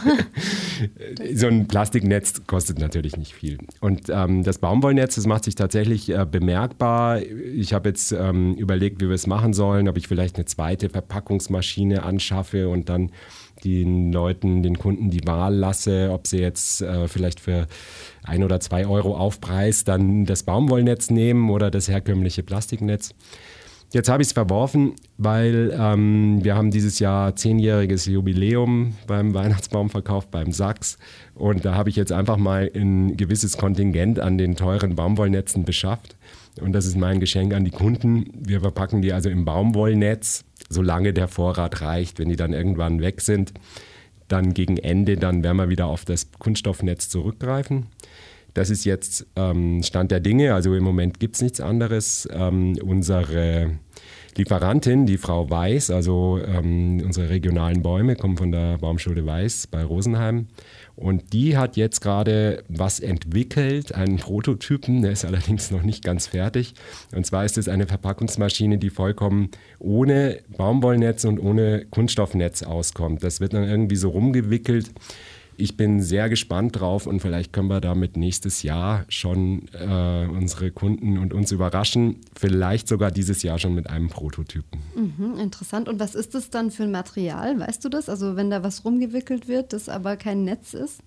so 1.35 1.47
ein 1.47 1.67
Plastiknetz 1.67 2.43
kostet 2.47 2.79
natürlich 2.79 3.17
nicht 3.17 3.33
viel. 3.33 3.57
Und 3.81 4.11
ähm, 4.11 4.45
das 4.45 4.59
Baumwollnetz, 4.59 5.15
das 5.15 5.27
macht 5.27 5.45
sich 5.45 5.55
tatsächlich 5.55 6.11
äh, 6.11 6.27
bemerkbar. 6.31 7.23
Ich 7.23 7.73
habe 7.73 7.89
jetzt 7.89 8.13
ähm, 8.13 8.53
überlegt, 8.57 9.01
wie 9.01 9.09
wir 9.09 9.15
es 9.15 9.27
machen 9.27 9.55
sollen, 9.55 9.89
ob 9.89 9.97
ich 9.97 10.07
vielleicht 10.07 10.37
eine 10.37 10.45
zweite 10.45 10.91
Verpackungsmaschine 10.91 12.03
anschaffe 12.03 12.69
und 12.69 12.91
dann 12.91 13.11
den 13.65 14.13
Leuten, 14.13 14.63
den 14.63 14.79
Kunden 14.79 15.11
die 15.11 15.27
Wahl 15.27 15.55
lasse, 15.55 16.11
ob 16.13 16.27
sie 16.27 16.39
jetzt 16.39 16.83
äh, 16.83 17.09
vielleicht 17.09 17.41
für 17.41 17.67
ein 18.23 18.45
oder 18.45 18.61
zwei 18.61 18.87
Euro 18.87 19.17
Aufpreis 19.17 19.85
dann 19.85 20.25
das 20.25 20.43
Baumwollnetz 20.43 21.11
nehmen 21.11 21.51
oder 21.51 21.71
das 21.71 21.89
herkömmliche 21.89 22.43
Plastiknetz. 22.43 23.15
Jetzt 23.91 24.11
habe 24.11 24.23
ich 24.23 24.29
es 24.29 24.33
verworfen, 24.33 24.97
weil 25.17 25.75
ähm, 25.75 26.45
wir 26.45 26.55
haben 26.57 26.71
dieses 26.71 26.99
Jahr 26.99 27.35
zehnjähriges 27.37 28.05
Jubiläum 28.05 28.95
beim 29.07 29.33
Weihnachtsbaumverkauf 29.33 30.27
beim 30.29 30.53
Sachs 30.53 30.99
und 31.35 31.65
da 31.65 31.75
habe 31.75 31.89
ich 31.89 31.97
jetzt 31.97 32.13
einfach 32.13 32.37
mal 32.37 32.71
ein 32.75 33.17
gewisses 33.17 33.57
Kontingent 33.57 34.21
an 34.21 34.37
den 34.37 34.57
teuren 34.57 34.95
Baumwollnetzen 34.95 35.65
beschafft 35.65 36.19
und 36.61 36.73
das 36.73 36.85
ist 36.85 36.99
mein 36.99 37.19
Geschenk 37.19 37.55
an 37.55 37.65
die 37.65 37.71
Kunden. 37.71 38.31
Wir 38.39 38.61
verpacken 38.61 39.01
die 39.01 39.15
also 39.15 39.31
im 39.31 39.47
Baumwollnetz, 39.47 40.45
solange 40.69 41.13
der 41.13 41.29
Vorrat 41.29 41.81
reicht. 41.83 42.19
Wenn 42.19 42.29
die 42.29 42.37
dann 42.37 42.53
irgendwann 42.53 43.01
weg 43.01 43.21
sind, 43.21 43.53
dann 44.29 44.55
gegen 44.55 44.77
Ende, 44.77 45.17
dann 45.17 45.43
werden 45.43 45.57
wir 45.57 45.69
wieder 45.69 45.87
auf 45.87 46.05
das 46.05 46.31
Kunststoffnetz 46.39 47.09
zurückgreifen. 47.09 47.87
Das 48.55 48.71
ist 48.71 48.85
jetzt 48.85 49.27
ähm, 49.37 49.83
Stand 49.83 50.11
der 50.11 50.21
Dinge. 50.21 50.55
Also 50.55 50.75
im 50.75 50.83
Moment 50.83 51.21
gibt 51.21 51.37
es 51.37 51.43
nichts 51.43 51.61
anderes. 51.61 52.29
Ähm, 52.33 52.77
unsere 52.83 53.79
Lieferantin, 54.39 55.05
die 55.05 55.19
Frau 55.19 55.51
Weiß, 55.51 55.91
also 55.91 56.39
ähm, 56.47 57.03
unsere 57.05 57.29
regionalen 57.29 57.83
Bäume 57.83 58.15
kommen 58.15 58.37
von 58.37 58.53
der 58.53 58.79
Baumschule 58.79 59.27
Weiß 59.27 59.67
bei 59.67 59.83
Rosenheim. 59.83 60.47
Und 60.95 61.33
die 61.33 61.57
hat 61.57 61.77
jetzt 61.77 62.01
gerade 62.01 62.63
was 62.69 63.01
entwickelt, 63.01 63.95
einen 63.97 64.19
Prototypen, 64.19 65.03
der 65.03 65.11
ist 65.11 65.25
allerdings 65.25 65.73
noch 65.73 65.83
nicht 65.83 66.05
ganz 66.05 66.29
fertig. 66.29 66.75
Und 67.13 67.27
zwar 67.27 67.45
ist 67.45 67.59
es 67.59 67.69
eine 67.69 67.89
Verpackungsmaschine, 67.89 68.79
die 68.79 68.91
vollkommen 68.91 69.51
ohne 69.81 70.39
Baumwollnetz 70.57 71.25
und 71.25 71.41
ohne 71.41 71.87
Kunststoffnetz 71.91 72.63
auskommt. 72.63 73.25
Das 73.25 73.41
wird 73.41 73.55
dann 73.55 73.65
irgendwie 73.65 73.97
so 73.97 74.11
rumgewickelt 74.11 74.93
ich 75.59 75.77
bin 75.77 76.01
sehr 76.01 76.29
gespannt 76.29 76.79
drauf 76.79 77.07
und 77.07 77.21
vielleicht 77.21 77.53
können 77.53 77.69
wir 77.69 77.81
damit 77.81 78.17
nächstes 78.17 78.63
Jahr 78.63 79.05
schon 79.09 79.69
äh, 79.73 80.27
unsere 80.27 80.71
Kunden 80.71 81.19
und 81.19 81.35
uns 81.35 81.51
überraschen. 81.51 82.21
Vielleicht 82.39 82.87
sogar 82.87 83.11
dieses 83.11 83.43
Jahr 83.43 83.59
schon 83.59 83.75
mit 83.75 83.91
einem 83.91 84.09
Prototypen. 84.09 84.81
Mhm, 84.95 85.37
interessant. 85.39 85.89
Und 85.89 85.99
was 85.99 86.15
ist 86.15 86.37
das 86.37 86.51
dann 86.51 86.71
für 86.71 86.85
ein 86.85 86.93
Material? 86.93 87.59
Weißt 87.59 87.85
du 87.85 87.89
das? 87.89 88.09
Also 88.09 88.37
wenn 88.37 88.51
da 88.51 88.63
was 88.63 88.85
rumgewickelt 88.85 89.49
wird, 89.49 89.73
das 89.73 89.89
aber 89.89 90.17
kein 90.17 90.45
Netz 90.45 90.75
ist? 90.75 91.01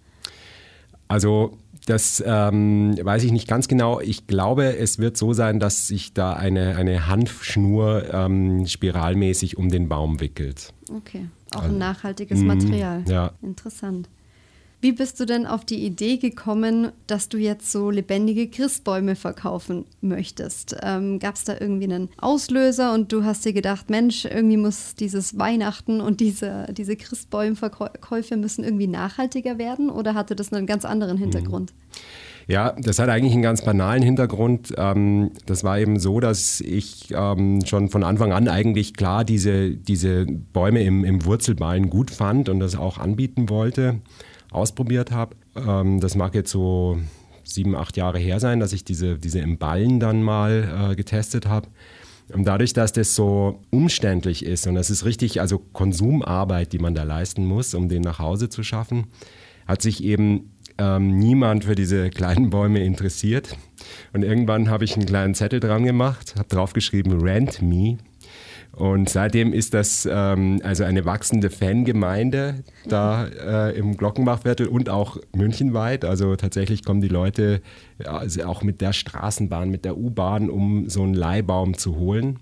Also 1.07 1.57
das 1.85 2.21
ähm, 2.25 2.97
weiß 3.01 3.23
ich 3.23 3.31
nicht 3.31 3.47
ganz 3.47 3.69
genau. 3.69 4.01
Ich 4.01 4.27
glaube, 4.27 4.77
es 4.77 4.99
wird 4.99 5.15
so 5.15 5.31
sein, 5.31 5.61
dass 5.61 5.87
sich 5.87 6.13
da 6.13 6.33
eine, 6.33 6.75
eine 6.75 7.07
Hanfschnur 7.07 8.13
ähm, 8.13 8.67
spiralmäßig 8.67 9.57
um 9.57 9.69
den 9.69 9.87
Baum 9.87 10.19
wickelt. 10.19 10.73
Okay, 10.93 11.27
auch 11.55 11.61
also, 11.61 11.73
ein 11.73 11.79
nachhaltiges 11.79 12.39
Material. 12.41 13.03
Ja. 13.07 13.31
Interessant. 13.41 14.09
Wie 14.83 14.93
bist 14.93 15.19
du 15.19 15.25
denn 15.25 15.45
auf 15.45 15.63
die 15.63 15.85
Idee 15.85 16.17
gekommen, 16.17 16.91
dass 17.05 17.29
du 17.29 17.37
jetzt 17.37 17.71
so 17.71 17.91
lebendige 17.91 18.47
Christbäume 18.47 19.15
verkaufen 19.15 19.85
möchtest? 20.01 20.75
Ähm, 20.81 21.19
Gab 21.19 21.35
es 21.35 21.43
da 21.43 21.53
irgendwie 21.59 21.83
einen 21.83 22.09
Auslöser 22.17 22.91
und 22.91 23.11
du 23.11 23.23
hast 23.23 23.45
dir 23.45 23.53
gedacht, 23.53 23.91
Mensch, 23.91 24.25
irgendwie 24.25 24.57
muss 24.57 24.95
dieses 24.95 25.37
Weihnachten 25.37 26.01
und 26.01 26.19
diese, 26.19 26.65
diese 26.75 26.95
Christbäumverkäufe 26.95 28.37
müssen 28.37 28.63
irgendwie 28.63 28.87
nachhaltiger 28.87 29.59
werden 29.59 29.91
oder 29.91 30.15
hatte 30.15 30.35
das 30.35 30.51
einen 30.51 30.65
ganz 30.65 30.83
anderen 30.83 31.17
mhm. 31.17 31.21
Hintergrund? 31.21 31.73
Ja, 32.47 32.71
das 32.71 32.97
hat 32.97 33.07
eigentlich 33.09 33.33
einen 33.33 33.43
ganz 33.43 33.63
banalen 33.63 34.01
Hintergrund. 34.01 34.73
Ähm, 34.77 35.29
das 35.45 35.63
war 35.63 35.77
eben 35.77 35.99
so, 35.99 36.19
dass 36.19 36.59
ich 36.59 37.13
ähm, 37.15 37.63
schon 37.67 37.89
von 37.89 38.03
Anfang 38.03 38.33
an 38.33 38.47
eigentlich 38.47 38.95
klar 38.95 39.25
diese, 39.25 39.69
diese 39.69 40.25
Bäume 40.25 40.81
im, 40.81 41.05
im 41.05 41.23
Wurzelballen 41.23 41.91
gut 41.91 42.09
fand 42.09 42.49
und 42.49 42.59
das 42.59 42.75
auch 42.75 42.97
anbieten 42.97 43.47
wollte 43.47 44.01
ausprobiert 44.51 45.11
habe. 45.11 45.35
Ähm, 45.55 45.99
das 45.99 46.15
mag 46.15 46.35
jetzt 46.35 46.51
so 46.51 46.99
sieben, 47.43 47.75
acht 47.75 47.97
Jahre 47.97 48.19
her 48.19 48.39
sein, 48.39 48.59
dass 48.59 48.73
ich 48.73 48.83
diese, 48.83 49.17
diese 49.17 49.39
im 49.39 49.57
Ballen 49.57 49.99
dann 49.99 50.21
mal 50.21 50.91
äh, 50.91 50.95
getestet 50.95 51.47
habe. 51.47 51.67
Und 52.33 52.45
dadurch, 52.45 52.73
dass 52.73 52.93
das 52.93 53.15
so 53.15 53.61
umständlich 53.71 54.45
ist 54.45 54.67
und 54.67 54.75
das 54.75 54.89
ist 54.89 55.03
richtig, 55.03 55.41
also 55.41 55.59
Konsumarbeit, 55.59 56.71
die 56.71 56.79
man 56.79 56.93
da 56.95 57.03
leisten 57.03 57.45
muss, 57.45 57.73
um 57.73 57.89
den 57.89 58.03
nach 58.03 58.19
Hause 58.19 58.47
zu 58.47 58.63
schaffen, 58.63 59.07
hat 59.67 59.81
sich 59.81 60.03
eben 60.03 60.51
ähm, 60.77 61.17
niemand 61.17 61.65
für 61.65 61.75
diese 61.75 62.09
kleinen 62.09 62.49
Bäume 62.49 62.83
interessiert. 62.83 63.57
Und 64.13 64.23
irgendwann 64.23 64.69
habe 64.69 64.85
ich 64.85 64.95
einen 64.95 65.05
kleinen 65.05 65.35
Zettel 65.35 65.59
dran 65.59 65.83
gemacht, 65.83 66.35
habe 66.37 66.47
draufgeschrieben, 66.47 67.21
Rent 67.21 67.61
Me. 67.61 67.97
Und 68.73 69.09
seitdem 69.09 69.51
ist 69.51 69.73
das 69.73 70.07
ähm, 70.09 70.61
also 70.63 70.85
eine 70.85 71.03
wachsende 71.03 71.49
Fangemeinde 71.49 72.63
da 72.87 73.25
äh, 73.25 73.77
im 73.77 73.97
Glockenbachviertel 73.97 74.67
und 74.67 74.89
auch 74.89 75.17
münchenweit. 75.35 76.05
Also 76.05 76.35
tatsächlich 76.37 76.85
kommen 76.85 77.01
die 77.01 77.09
Leute 77.09 77.61
also 78.03 78.43
auch 78.43 78.63
mit 78.63 78.79
der 78.79 78.93
Straßenbahn, 78.93 79.69
mit 79.69 79.83
der 79.83 79.97
U-Bahn, 79.97 80.49
um 80.49 80.89
so 80.89 81.03
einen 81.03 81.13
Leihbaum 81.13 81.77
zu 81.77 81.97
holen. 81.97 82.39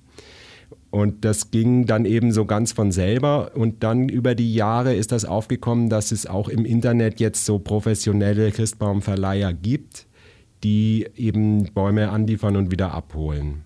Und 0.92 1.24
das 1.26 1.52
ging 1.52 1.86
dann 1.86 2.06
eben 2.06 2.32
so 2.32 2.46
ganz 2.46 2.72
von 2.72 2.92
selber. 2.92 3.52
Und 3.56 3.84
dann 3.84 4.10
über 4.10 4.36
die 4.36 4.54
Jahre 4.54 4.94
ist 4.94 5.12
das 5.12 5.26
aufgekommen, 5.26 5.89
dass 5.89 6.12
es 6.12 6.26
auch 6.26 6.48
im 6.48 6.65
Internet 6.65 7.20
jetzt 7.20 7.46
so 7.46 7.60
professionelle 7.60 8.52
Christbaumverleiher 8.52 9.54
gibt, 9.54 10.08
die 10.63 11.08
eben 11.15 11.72
Bäume 11.74 12.10
anliefern 12.10 12.56
und 12.56 12.72
wieder 12.72 12.94
abholen. 12.94 13.65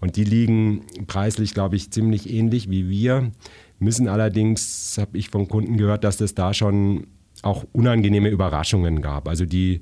Und 0.00 0.16
die 0.16 0.24
liegen 0.24 0.82
preislich, 1.06 1.54
glaube 1.54 1.76
ich, 1.76 1.90
ziemlich 1.90 2.30
ähnlich 2.30 2.70
wie 2.70 2.88
wir, 2.88 3.32
müssen 3.78 4.08
allerdings, 4.08 4.96
habe 4.98 5.16
ich 5.18 5.30
von 5.30 5.48
Kunden 5.48 5.76
gehört, 5.76 6.04
dass 6.04 6.20
es 6.20 6.34
da 6.34 6.54
schon 6.54 7.06
auch 7.42 7.64
unangenehme 7.72 8.28
Überraschungen 8.28 9.00
gab. 9.00 9.28
Also 9.28 9.46
die, 9.46 9.80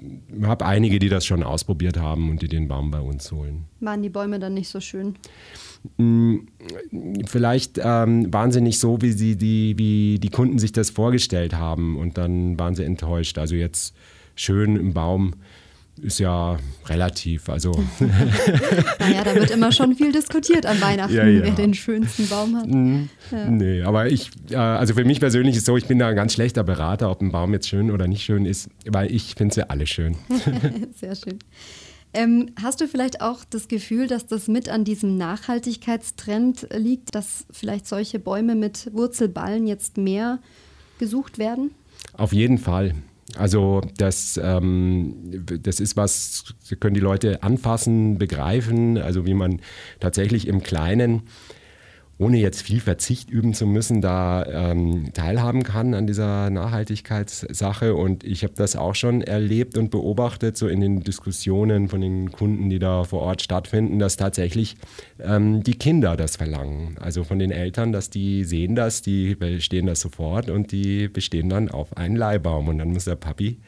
ich 0.00 0.44
habe 0.44 0.64
einige, 0.66 0.98
die 0.98 1.08
das 1.08 1.26
schon 1.26 1.42
ausprobiert 1.42 1.98
haben 1.98 2.30
und 2.30 2.42
die 2.42 2.48
den 2.48 2.68
Baum 2.68 2.90
bei 2.90 3.00
uns 3.00 3.30
holen. 3.32 3.64
Waren 3.80 4.02
die 4.02 4.08
Bäume 4.08 4.38
dann 4.38 4.54
nicht 4.54 4.68
so 4.68 4.80
schön? 4.80 5.16
Hm, 5.98 6.48
vielleicht 7.26 7.78
ähm, 7.82 8.32
waren 8.32 8.52
sie 8.52 8.60
nicht 8.60 8.78
so, 8.78 9.00
wie, 9.02 9.12
sie 9.12 9.36
die, 9.36 9.78
wie 9.78 10.18
die 10.18 10.30
Kunden 10.30 10.58
sich 10.58 10.72
das 10.72 10.90
vorgestellt 10.90 11.54
haben 11.54 11.96
und 11.96 12.18
dann 12.18 12.58
waren 12.58 12.74
sie 12.74 12.84
enttäuscht. 12.84 13.38
Also 13.38 13.54
jetzt 13.54 13.94
schön 14.34 14.76
im 14.76 14.92
Baum 14.92 15.34
ist 16.00 16.18
ja 16.18 16.56
relativ. 16.86 17.48
Also. 17.48 17.72
naja, 18.98 19.24
da 19.24 19.34
wird 19.34 19.50
immer 19.50 19.72
schon 19.72 19.94
viel 19.94 20.12
diskutiert 20.12 20.66
an 20.66 20.80
Weihnachten, 20.80 21.14
ja, 21.14 21.26
ja. 21.26 21.42
wer 21.42 21.52
den 21.52 21.74
schönsten 21.74 22.28
Baum 22.28 22.56
hat. 22.56 22.66
Mhm. 22.66 23.08
Ja. 23.30 23.50
Nee, 23.50 23.82
aber 23.82 24.08
ich, 24.08 24.30
also 24.54 24.94
für 24.94 25.04
mich 25.04 25.20
persönlich 25.20 25.56
ist 25.56 25.66
so, 25.66 25.76
ich 25.76 25.86
bin 25.86 25.98
da 25.98 26.08
ein 26.08 26.16
ganz 26.16 26.34
schlechter 26.34 26.64
Berater, 26.64 27.10
ob 27.10 27.20
ein 27.22 27.32
Baum 27.32 27.52
jetzt 27.52 27.68
schön 27.68 27.90
oder 27.90 28.06
nicht 28.06 28.22
schön 28.22 28.46
ist, 28.46 28.68
weil 28.86 29.12
ich 29.12 29.34
finde 29.34 29.54
sie 29.54 29.70
alle 29.70 29.86
schön. 29.86 30.16
Sehr 30.94 31.14
schön. 31.14 31.38
Ähm, 32.12 32.50
hast 32.62 32.80
du 32.80 32.88
vielleicht 32.88 33.20
auch 33.20 33.44
das 33.44 33.68
Gefühl, 33.68 34.06
dass 34.06 34.26
das 34.26 34.48
mit 34.48 34.68
an 34.68 34.84
diesem 34.84 35.16
Nachhaltigkeitstrend 35.16 36.68
liegt, 36.74 37.14
dass 37.14 37.46
vielleicht 37.50 37.86
solche 37.86 38.18
Bäume 38.18 38.54
mit 38.54 38.90
Wurzelballen 38.94 39.66
jetzt 39.66 39.98
mehr 39.98 40.38
gesucht 40.98 41.38
werden? 41.38 41.72
Auf 42.14 42.32
jeden 42.32 42.58
Fall. 42.58 42.94
Also 43.36 43.82
das, 43.98 44.40
ähm, 44.42 45.44
das 45.62 45.80
ist 45.80 45.96
was, 45.96 46.54
können 46.80 46.94
die 46.94 47.00
Leute 47.00 47.42
anfassen, 47.42 48.18
begreifen, 48.18 48.98
also 48.98 49.26
wie 49.26 49.34
man 49.34 49.60
tatsächlich 50.00 50.48
im 50.48 50.62
Kleinen 50.62 51.22
ohne 52.18 52.38
jetzt 52.38 52.62
viel 52.62 52.80
Verzicht 52.80 53.30
üben 53.30 53.52
zu 53.52 53.66
müssen, 53.66 54.00
da 54.00 54.44
ähm, 54.46 55.12
teilhaben 55.12 55.62
kann 55.64 55.92
an 55.92 56.06
dieser 56.06 56.48
Nachhaltigkeitssache. 56.48 57.94
Und 57.94 58.24
ich 58.24 58.42
habe 58.42 58.54
das 58.56 58.74
auch 58.74 58.94
schon 58.94 59.20
erlebt 59.20 59.76
und 59.76 59.90
beobachtet, 59.90 60.56
so 60.56 60.66
in 60.66 60.80
den 60.80 61.00
Diskussionen 61.00 61.88
von 61.88 62.00
den 62.00 62.32
Kunden, 62.32 62.70
die 62.70 62.78
da 62.78 63.04
vor 63.04 63.20
Ort 63.20 63.42
stattfinden, 63.42 63.98
dass 63.98 64.16
tatsächlich 64.16 64.76
ähm, 65.20 65.62
die 65.62 65.78
Kinder 65.78 66.16
das 66.16 66.36
verlangen. 66.36 66.96
Also 67.00 67.22
von 67.22 67.38
den 67.38 67.50
Eltern, 67.50 67.92
dass 67.92 68.08
die 68.08 68.44
sehen 68.44 68.74
das, 68.74 69.02
die 69.02 69.34
bestehen 69.34 69.86
das 69.86 70.00
sofort 70.00 70.48
und 70.48 70.72
die 70.72 71.08
bestehen 71.08 71.50
dann 71.50 71.68
auf 71.68 71.98
einen 71.98 72.16
Leihbaum. 72.16 72.68
Und 72.68 72.78
dann 72.78 72.92
muss 72.92 73.04
der 73.04 73.16
Papi 73.16 73.58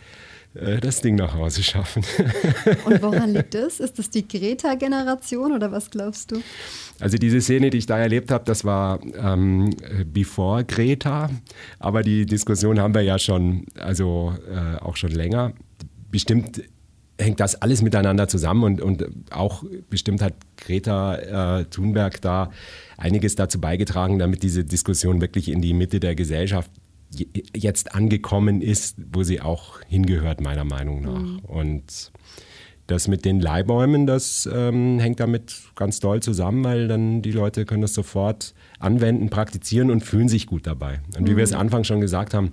äh, 0.55 0.79
das 0.79 1.01
Ding 1.01 1.15
nach 1.17 1.35
Hause 1.35 1.63
schaffen. 1.63 2.03
Und 2.85 3.03
woran 3.03 3.33
liegt 3.33 3.55
das? 3.55 3.81
Ist 3.81 3.99
das 3.99 4.11
die 4.11 4.27
Greta-Generation 4.27 5.53
oder 5.53 5.71
was 5.73 5.91
glaubst 5.91 6.33
du? 6.33 6.43
Also 7.01 7.17
diese 7.17 7.41
Szene, 7.41 7.71
die 7.71 7.79
ich 7.79 7.87
da 7.87 7.99
erlebt 7.99 8.31
habe, 8.31 8.45
das 8.45 8.65
war 8.65 9.01
ähm, 9.17 9.71
bevor 10.13 10.65
Greta, 10.65 11.31
aber 11.79 12.03
die 12.03 12.27
Diskussion 12.27 12.81
haben 12.81 12.95
wir 12.95 13.03
ja 13.03 13.19
schon, 13.19 13.67
also 13.79 14.35
äh, 14.51 14.77
auch 14.83 14.97
schon 14.97 15.13
länger. 15.13 15.53
Bestimmt 16.11 16.63
hängt 17.21 17.41
das 17.41 17.61
alles 17.61 17.83
miteinander 17.83 18.29
zusammen 18.29 18.63
und, 18.63 18.81
und 18.81 19.05
auch 19.31 19.65
bestimmt 19.91 20.23
hat 20.23 20.35
Greta 20.57 21.59
äh, 21.59 21.65
Thunberg 21.65 22.21
da 22.21 22.51
einiges 22.97 23.35
dazu 23.35 23.61
beigetragen, 23.61 24.19
damit 24.19 24.43
diese 24.43 24.65
Diskussion 24.65 25.21
wirklich 25.21 25.49
in 25.49 25.61
die 25.61 25.75
Mitte 25.75 26.01
der 26.01 26.15
Gesellschaft 26.15 26.71
jetzt 27.55 27.95
angekommen 27.95 28.61
ist, 28.61 28.97
wo 29.13 29.23
sie 29.23 29.41
auch 29.41 29.81
hingehört, 29.89 30.41
meiner 30.41 30.65
Meinung 30.65 31.03
nach. 31.03 31.23
Mhm. 31.23 31.39
Und 31.41 32.13
das 32.87 33.07
mit 33.07 33.25
den 33.25 33.41
Leihbäumen, 33.41 34.07
das 34.07 34.49
ähm, 34.53 34.99
hängt 34.99 35.21
damit 35.21 35.55
ganz 35.75 36.01
doll 36.01 36.21
zusammen, 36.21 36.65
weil 36.65 36.89
dann 36.89 37.23
die 37.23 37.33
Leute 37.33 37.67
können 37.67 37.83
das 37.83 37.95
sofort 37.95 38.55
anwenden, 38.79 39.29
praktizieren 39.31 39.91
und 39.91 40.03
fühlen 40.03 40.29
sich 40.29 40.47
gut 40.47 40.67
dabei. 40.67 41.01
Und 41.17 41.27
wie 41.27 41.33
mhm. 41.33 41.37
wir 41.37 41.45
es 41.45 41.53
Anfang 41.53 41.85
schon 41.85 42.01
gesagt 42.01 42.35
haben, 42.35 42.51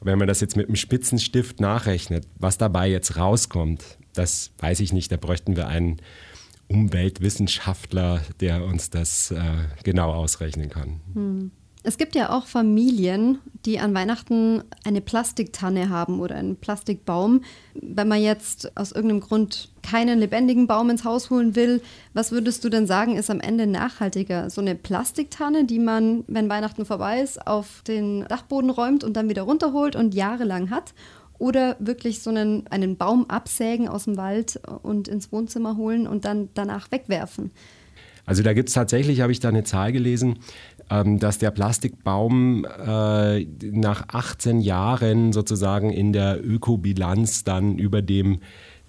wenn 0.00 0.18
man 0.18 0.28
das 0.28 0.40
jetzt 0.40 0.56
mit 0.56 0.66
einem 0.66 0.76
Spitzenstift 0.76 1.60
nachrechnet, 1.60 2.26
was 2.38 2.58
dabei 2.58 2.90
jetzt 2.90 3.16
rauskommt, 3.16 3.98
das 4.14 4.52
weiß 4.58 4.80
ich 4.80 4.92
nicht. 4.92 5.12
Da 5.12 5.16
bräuchten 5.16 5.56
wir 5.56 5.68
einen 5.68 5.98
Umweltwissenschaftler, 6.68 8.22
der 8.40 8.64
uns 8.64 8.90
das 8.90 9.30
äh, 9.30 9.38
genau 9.82 10.12
ausrechnen 10.12 10.70
kann. 10.70 11.00
Mhm. 11.14 11.50
Es 11.86 11.98
gibt 11.98 12.14
ja 12.14 12.30
auch 12.30 12.46
Familien, 12.46 13.40
die 13.66 13.78
an 13.78 13.92
Weihnachten 13.92 14.64
eine 14.84 15.02
Plastiktanne 15.02 15.90
haben 15.90 16.18
oder 16.18 16.34
einen 16.34 16.56
Plastikbaum. 16.56 17.42
Wenn 17.74 18.08
man 18.08 18.22
jetzt 18.22 18.74
aus 18.74 18.90
irgendeinem 18.90 19.20
Grund 19.20 19.68
keinen 19.82 20.18
lebendigen 20.18 20.66
Baum 20.66 20.88
ins 20.88 21.04
Haus 21.04 21.28
holen 21.28 21.54
will, 21.54 21.82
was 22.14 22.32
würdest 22.32 22.64
du 22.64 22.70
denn 22.70 22.86
sagen, 22.86 23.18
ist 23.18 23.28
am 23.28 23.38
Ende 23.38 23.66
nachhaltiger? 23.66 24.48
So 24.48 24.62
eine 24.62 24.76
Plastiktanne, 24.76 25.66
die 25.66 25.78
man, 25.78 26.24
wenn 26.26 26.48
Weihnachten 26.48 26.86
vorbei 26.86 27.20
ist, 27.20 27.46
auf 27.46 27.82
den 27.86 28.24
Dachboden 28.28 28.70
räumt 28.70 29.04
und 29.04 29.14
dann 29.14 29.28
wieder 29.28 29.42
runterholt 29.42 29.94
und 29.94 30.14
jahrelang 30.14 30.70
hat? 30.70 30.94
Oder 31.36 31.76
wirklich 31.80 32.22
so 32.22 32.30
einen, 32.30 32.66
einen 32.68 32.96
Baum 32.96 33.28
absägen 33.28 33.88
aus 33.88 34.04
dem 34.04 34.16
Wald 34.16 34.58
und 34.82 35.06
ins 35.06 35.32
Wohnzimmer 35.32 35.76
holen 35.76 36.06
und 36.06 36.24
dann 36.24 36.48
danach 36.54 36.90
wegwerfen? 36.90 37.50
Also 38.26 38.42
da 38.42 38.54
gibt 38.54 38.70
es 38.70 38.74
tatsächlich, 38.74 39.20
habe 39.20 39.32
ich 39.32 39.40
da 39.40 39.50
eine 39.50 39.64
Zahl 39.64 39.92
gelesen, 39.92 40.38
dass 40.88 41.38
der 41.38 41.50
Plastikbaum 41.50 42.64
äh, 42.64 43.44
nach 43.62 44.08
18 44.08 44.60
Jahren 44.60 45.32
sozusagen 45.32 45.90
in 45.90 46.12
der 46.12 46.44
Ökobilanz 46.44 47.44
dann 47.44 47.78
über 47.78 48.02
dem 48.02 48.40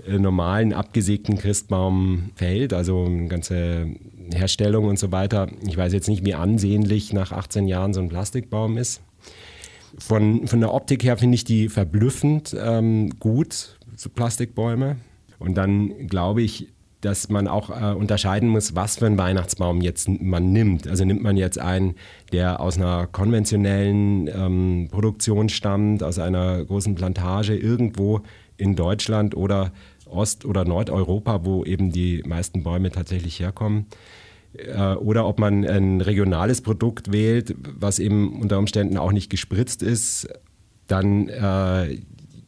äh, 0.05 0.19
normalen 0.19 0.73
abgesägten 0.73 1.37
Christbaum 1.37 2.31
fällt, 2.35 2.73
also 2.73 3.09
ganze 3.27 3.87
Herstellung 4.33 4.85
und 4.85 4.99
so 4.99 5.11
weiter. 5.11 5.47
Ich 5.65 5.77
weiß 5.77 5.93
jetzt 5.93 6.09
nicht, 6.09 6.25
wie 6.25 6.33
ansehnlich 6.33 7.13
nach 7.13 7.31
18 7.31 7.67
Jahren 7.67 7.93
so 7.93 8.01
ein 8.01 8.09
Plastikbaum 8.09 8.77
ist. 8.77 9.01
Von, 9.97 10.47
von 10.47 10.59
der 10.59 10.73
Optik 10.73 11.03
her 11.03 11.17
finde 11.17 11.35
ich 11.35 11.45
die 11.45 11.69
verblüffend 11.69 12.55
ähm, 12.59 13.11
gut, 13.19 13.79
so 13.95 14.09
Plastikbäume. 14.09 14.97
Und 15.39 15.55
dann 15.55 16.07
glaube 16.07 16.41
ich, 16.41 16.73
dass 17.05 17.29
man 17.29 17.47
auch 17.47 17.69
äh, 17.69 17.93
unterscheiden 17.93 18.49
muss, 18.49 18.75
was 18.75 18.97
für 18.97 19.05
einen 19.05 19.17
Weihnachtsbaum 19.17 19.81
jetzt 19.81 20.09
man 20.09 20.51
nimmt. 20.51 20.87
Also 20.87 21.05
nimmt 21.05 21.21
man 21.21 21.37
jetzt 21.37 21.59
einen, 21.59 21.95
der 22.31 22.59
aus 22.59 22.77
einer 22.77 23.05
konventionellen 23.05 24.27
ähm, 24.27 24.87
Produktion 24.89 25.49
stammt, 25.49 26.01
aus 26.01 26.17
einer 26.17 26.65
großen 26.65 26.95
Plantage 26.95 27.55
irgendwo 27.55 28.21
in 28.57 28.75
Deutschland 28.75 29.37
oder 29.37 29.71
Ost- 30.05 30.45
oder 30.45 30.65
Nordeuropa, 30.65 31.45
wo 31.45 31.63
eben 31.63 31.91
die 31.91 32.23
meisten 32.25 32.63
Bäume 32.63 32.89
tatsächlich 32.91 33.39
herkommen. 33.39 33.85
Äh, 34.53 34.95
oder 34.95 35.27
ob 35.27 35.39
man 35.39 35.63
ein 35.63 36.01
regionales 36.01 36.61
Produkt 36.61 37.11
wählt, 37.11 37.55
was 37.79 37.99
eben 37.99 38.41
unter 38.41 38.57
Umständen 38.57 38.97
auch 38.97 39.11
nicht 39.11 39.29
gespritzt 39.29 39.83
ist, 39.83 40.27
dann 40.87 41.29
äh, 41.29 41.99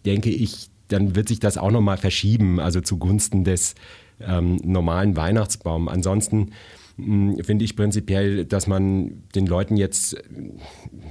denke 0.06 0.30
ich, 0.30 0.70
dann 0.88 1.16
wird 1.16 1.28
sich 1.28 1.40
das 1.40 1.58
auch 1.58 1.72
nochmal 1.72 1.98
verschieben, 1.98 2.60
also 2.60 2.82
zugunsten 2.82 3.44
des 3.44 3.76
ähm, 4.20 4.60
normalen 4.64 5.16
Weihnachtsbaum. 5.16 5.88
Ansonsten 5.88 6.52
hm, 6.98 7.38
finde 7.44 7.66
ich 7.66 7.76
prinzipiell, 7.76 8.46
dass 8.46 8.68
man 8.68 9.24
den 9.36 9.46
Leuten 9.46 9.78
jetzt, 9.78 10.18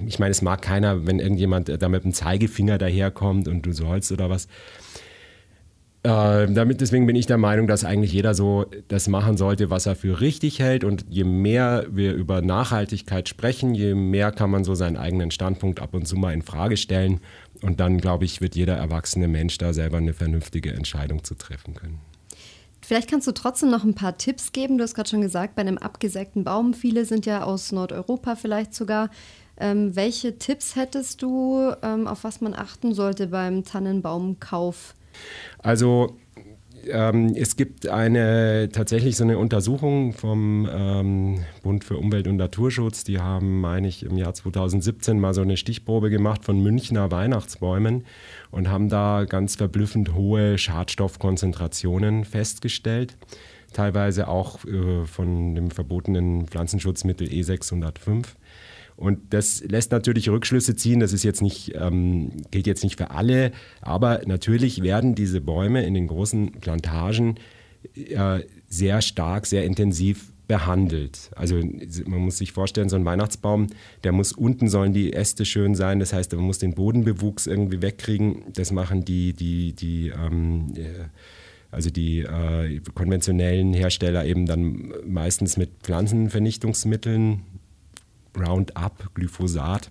ich 0.06 0.18
meine, 0.18 0.32
es 0.32 0.42
mag 0.42 0.62
keiner, 0.62 1.06
wenn 1.06 1.20
irgendjemand 1.20 1.70
da 1.80 1.88
mit 1.88 2.04
dem 2.04 2.12
Zeigefinger 2.12 2.78
daherkommt 2.78 3.48
und 3.48 3.64
du 3.64 3.72
sollst 3.72 4.12
oder 4.12 4.28
was. 4.28 4.48
Äh, 6.06 6.52
damit, 6.52 6.80
deswegen 6.80 7.06
bin 7.06 7.16
ich 7.16 7.26
der 7.26 7.36
Meinung, 7.36 7.66
dass 7.66 7.84
eigentlich 7.84 8.12
jeder 8.12 8.32
so 8.32 8.66
das 8.86 9.08
machen 9.08 9.36
sollte, 9.36 9.70
was 9.70 9.86
er 9.86 9.96
für 9.96 10.20
richtig 10.20 10.60
hält. 10.60 10.84
Und 10.84 11.04
je 11.08 11.24
mehr 11.24 11.86
wir 11.90 12.14
über 12.14 12.42
Nachhaltigkeit 12.42 13.28
sprechen, 13.28 13.74
je 13.74 13.94
mehr 13.94 14.30
kann 14.30 14.50
man 14.50 14.62
so 14.62 14.76
seinen 14.76 14.96
eigenen 14.96 15.32
Standpunkt 15.32 15.80
ab 15.80 15.94
und 15.94 16.06
zu 16.06 16.16
mal 16.16 16.32
in 16.32 16.42
Frage 16.42 16.76
stellen. 16.76 17.20
Und 17.60 17.80
dann, 17.80 17.98
glaube 17.98 18.24
ich, 18.24 18.40
wird 18.40 18.54
jeder 18.54 18.76
erwachsene 18.76 19.26
Mensch 19.26 19.58
da 19.58 19.72
selber 19.72 19.96
eine 19.96 20.14
vernünftige 20.14 20.72
Entscheidung 20.72 21.24
zu 21.24 21.34
treffen 21.34 21.74
können. 21.74 21.98
Vielleicht 22.86 23.10
kannst 23.10 23.26
du 23.26 23.32
trotzdem 23.32 23.68
noch 23.68 23.82
ein 23.82 23.96
paar 23.96 24.16
Tipps 24.16 24.52
geben. 24.52 24.78
Du 24.78 24.84
hast 24.84 24.94
gerade 24.94 25.08
schon 25.10 25.20
gesagt, 25.20 25.56
bei 25.56 25.62
einem 25.62 25.76
abgesägten 25.76 26.44
Baum, 26.44 26.72
viele 26.72 27.04
sind 27.04 27.26
ja 27.26 27.42
aus 27.42 27.72
Nordeuropa 27.72 28.36
vielleicht 28.36 28.76
sogar. 28.76 29.10
Ähm, 29.58 29.96
welche 29.96 30.38
Tipps 30.38 30.76
hättest 30.76 31.20
du, 31.20 31.72
ähm, 31.82 32.06
auf 32.06 32.22
was 32.22 32.40
man 32.40 32.54
achten 32.54 32.94
sollte 32.94 33.26
beim 33.26 33.64
Tannenbaumkauf? 33.64 34.94
Also 35.58 36.16
ähm, 36.88 37.34
es 37.36 37.56
gibt 37.56 37.88
eine 37.88 38.68
tatsächlich 38.72 39.16
so 39.16 39.24
eine 39.24 39.38
Untersuchung 39.38 40.12
vom 40.12 40.68
ähm, 40.70 41.44
Bund 41.62 41.84
für 41.84 41.96
Umwelt 41.96 42.28
und 42.28 42.36
Naturschutz. 42.36 43.04
Die 43.04 43.20
haben, 43.20 43.60
meine 43.60 43.88
ich, 43.88 44.04
im 44.04 44.16
Jahr 44.16 44.34
2017 44.34 45.18
mal 45.18 45.34
so 45.34 45.42
eine 45.42 45.56
Stichprobe 45.56 46.10
gemacht 46.10 46.44
von 46.44 46.62
Münchner 46.62 47.10
Weihnachtsbäumen 47.10 48.04
und 48.50 48.68
haben 48.68 48.88
da 48.88 49.24
ganz 49.24 49.56
verblüffend 49.56 50.14
hohe 50.14 50.58
Schadstoffkonzentrationen 50.58 52.24
festgestellt. 52.24 53.16
Teilweise 53.72 54.28
auch 54.28 54.64
äh, 54.64 55.04
von 55.04 55.54
dem 55.54 55.70
verbotenen 55.70 56.46
Pflanzenschutzmittel 56.46 57.28
E605. 57.28 58.24
Und 58.96 59.34
das 59.34 59.62
lässt 59.62 59.92
natürlich 59.92 60.28
Rückschlüsse 60.30 60.74
ziehen. 60.74 61.00
Das 61.00 61.12
ist 61.12 61.22
jetzt 61.22 61.42
nicht, 61.42 61.74
ähm, 61.74 62.30
gilt 62.50 62.66
jetzt 62.66 62.82
nicht 62.82 62.96
für 62.96 63.10
alle, 63.10 63.52
aber 63.82 64.22
natürlich 64.26 64.82
werden 64.82 65.14
diese 65.14 65.40
Bäume 65.40 65.84
in 65.84 65.94
den 65.94 66.06
großen 66.06 66.52
Plantagen 66.60 67.36
äh, 67.94 68.40
sehr 68.68 69.02
stark, 69.02 69.46
sehr 69.46 69.64
intensiv 69.64 70.32
behandelt. 70.48 71.30
Also 71.34 71.56
man 71.56 72.20
muss 72.20 72.38
sich 72.38 72.52
vorstellen, 72.52 72.88
so 72.88 72.96
ein 72.96 73.04
Weihnachtsbaum, 73.04 73.66
der 74.04 74.12
muss 74.12 74.32
unten 74.32 74.68
sollen 74.68 74.92
die 74.92 75.12
Äste 75.12 75.44
schön 75.44 75.74
sein. 75.74 75.98
Das 75.98 76.12
heißt, 76.12 76.32
man 76.34 76.44
muss 76.44 76.58
den 76.58 76.74
Bodenbewuchs 76.74 77.46
irgendwie 77.46 77.82
wegkriegen. 77.82 78.44
Das 78.54 78.70
machen 78.70 79.04
die, 79.04 79.32
die, 79.32 79.72
die 79.72 80.08
ähm, 80.08 80.72
äh, 80.76 81.08
also 81.70 81.90
die 81.90 82.20
äh, 82.20 82.80
konventionellen 82.94 83.74
Hersteller 83.74 84.24
eben 84.24 84.46
dann 84.46 84.94
meistens 85.04 85.56
mit 85.56 85.70
Pflanzenvernichtungsmitteln, 85.82 87.42
Roundup, 88.36 89.14
Glyphosat. 89.14 89.88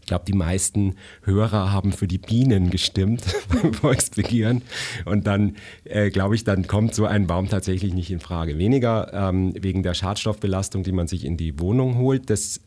Ich 0.00 0.06
glaube, 0.06 0.24
die 0.26 0.32
meisten 0.32 0.94
Hörer 1.22 1.70
haben 1.70 1.92
für 1.92 2.06
die 2.06 2.18
Bienen 2.18 2.70
gestimmt 2.70 3.24
beim 3.48 3.74
Volksbegehren. 3.74 4.62
Und 5.04 5.26
dann, 5.26 5.56
äh, 5.84 6.10
glaube 6.10 6.34
ich, 6.34 6.44
dann 6.44 6.66
kommt 6.66 6.94
so 6.94 7.04
ein 7.04 7.26
Baum 7.26 7.48
tatsächlich 7.48 7.92
nicht 7.92 8.10
in 8.10 8.20
Frage. 8.20 8.58
Weniger 8.58 9.12
ähm, 9.12 9.52
wegen 9.60 9.82
der 9.82 9.94
Schadstoffbelastung, 9.94 10.82
die 10.82 10.92
man 10.92 11.08
sich 11.08 11.24
in 11.24 11.36
die 11.36 11.58
Wohnung 11.60 11.98
holt. 11.98 12.30
Das, 12.30 12.60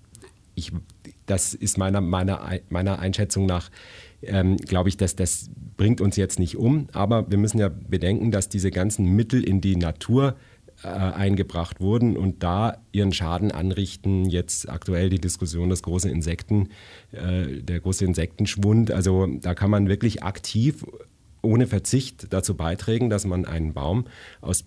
ich, 0.56 0.72
das 1.26 1.54
ist 1.54 1.78
meiner, 1.78 2.02
meiner, 2.02 2.42
meiner 2.70 3.00
Einschätzung 3.00 3.46
nach, 3.46 3.72
ähm, 4.22 4.58
glaube 4.58 4.90
ich, 4.90 4.98
dass 4.98 5.16
das 5.16 5.50
bringt 5.78 6.02
uns 6.02 6.16
jetzt 6.16 6.38
nicht 6.38 6.58
um. 6.58 6.90
Aber 6.92 7.30
wir 7.30 7.38
müssen 7.38 7.60
ja 7.60 7.70
bedenken, 7.70 8.32
dass 8.32 8.50
diese 8.50 8.72
ganzen 8.72 9.16
Mittel 9.16 9.44
in 9.44 9.62
die 9.62 9.78
Natur 9.78 10.36
eingebracht 10.86 11.82
wurden 11.82 12.16
und 12.18 12.44
da 12.44 12.78
ihren 12.92 13.12
Schaden 13.12 13.52
anrichten. 13.52 14.26
Jetzt 14.26 14.70
aktuell 14.70 15.10
die 15.10 15.20
Diskussion 15.20 15.70
des 15.70 15.82
großen 15.82 16.12
Insekten, 16.12 16.70
äh, 17.12 17.62
der 17.62 17.80
große 17.80 18.06
Insektenschwund. 18.06 18.92
Also 18.92 19.28
da 19.28 19.56
kann 19.56 19.72
man 19.72 19.88
wirklich 19.88 20.24
aktiv 20.24 20.86
ohne 21.42 21.68
Verzicht 21.68 22.34
dazu 22.34 22.56
beitragen, 22.56 23.10
dass 23.10 23.26
man 23.26 23.46
einen 23.46 23.74
Baum 23.74 24.06
aus 24.42 24.66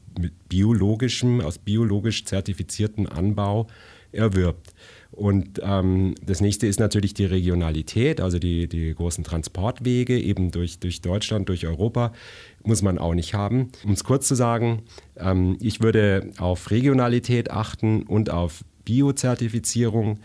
biologischem, 0.48 1.40
aus 1.40 1.58
biologisch 1.58 2.24
zertifiziertem 2.24 3.06
Anbau 3.06 3.66
erwirbt. 4.12 4.72
Und 5.12 5.60
ähm, 5.62 6.14
das 6.24 6.40
nächste 6.40 6.66
ist 6.66 6.78
natürlich 6.78 7.14
die 7.14 7.24
Regionalität, 7.24 8.20
also 8.20 8.38
die, 8.38 8.68
die 8.68 8.94
großen 8.94 9.24
Transportwege 9.24 10.18
eben 10.18 10.52
durch, 10.52 10.78
durch 10.78 11.00
Deutschland, 11.00 11.48
durch 11.48 11.66
Europa, 11.66 12.12
muss 12.62 12.82
man 12.82 12.98
auch 12.98 13.14
nicht 13.14 13.34
haben. 13.34 13.70
Um 13.84 13.92
es 13.92 14.04
kurz 14.04 14.28
zu 14.28 14.34
sagen, 14.34 14.82
ähm, 15.16 15.56
ich 15.60 15.82
würde 15.82 16.30
auf 16.38 16.70
Regionalität 16.70 17.50
achten 17.50 18.02
und 18.04 18.30
auf 18.30 18.64
Biozertifizierung. 18.84 20.20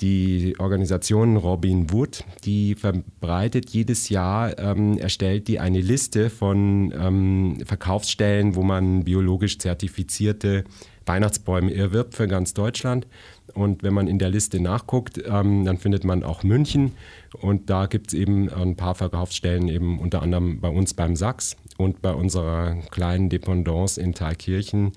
Die 0.00 0.56
Organisation 0.58 1.36
Robin 1.36 1.92
Wood, 1.92 2.24
die 2.44 2.74
verbreitet 2.74 3.70
jedes 3.70 4.08
Jahr, 4.08 4.58
ähm, 4.58 4.98
erstellt 4.98 5.46
die 5.46 5.60
eine 5.60 5.80
Liste 5.80 6.30
von 6.30 6.92
ähm, 6.98 7.58
Verkaufsstellen, 7.64 8.56
wo 8.56 8.62
man 8.62 9.04
biologisch 9.04 9.58
zertifizierte 9.58 10.64
Weihnachtsbäume 11.06 11.74
erwirbt 11.74 12.14
für 12.14 12.26
ganz 12.26 12.54
Deutschland. 12.54 13.06
Und 13.52 13.82
wenn 13.82 13.94
man 13.94 14.08
in 14.08 14.18
der 14.18 14.30
Liste 14.30 14.60
nachguckt, 14.60 15.22
ähm, 15.26 15.64
dann 15.64 15.78
findet 15.78 16.04
man 16.04 16.22
auch 16.22 16.42
München. 16.42 16.92
Und 17.40 17.70
da 17.70 17.86
gibt 17.86 18.08
es 18.08 18.14
eben 18.14 18.48
ein 18.50 18.76
paar 18.76 18.94
Verkaufsstellen, 18.94 19.68
eben 19.68 19.98
unter 19.98 20.22
anderem 20.22 20.60
bei 20.60 20.68
uns 20.68 20.94
beim 20.94 21.16
Sachs. 21.16 21.56
und 21.76 22.02
bei 22.02 22.12
unserer 22.12 22.76
kleinen 22.90 23.28
Dependance 23.28 24.00
in 24.00 24.14
Thalkirchen. 24.14 24.92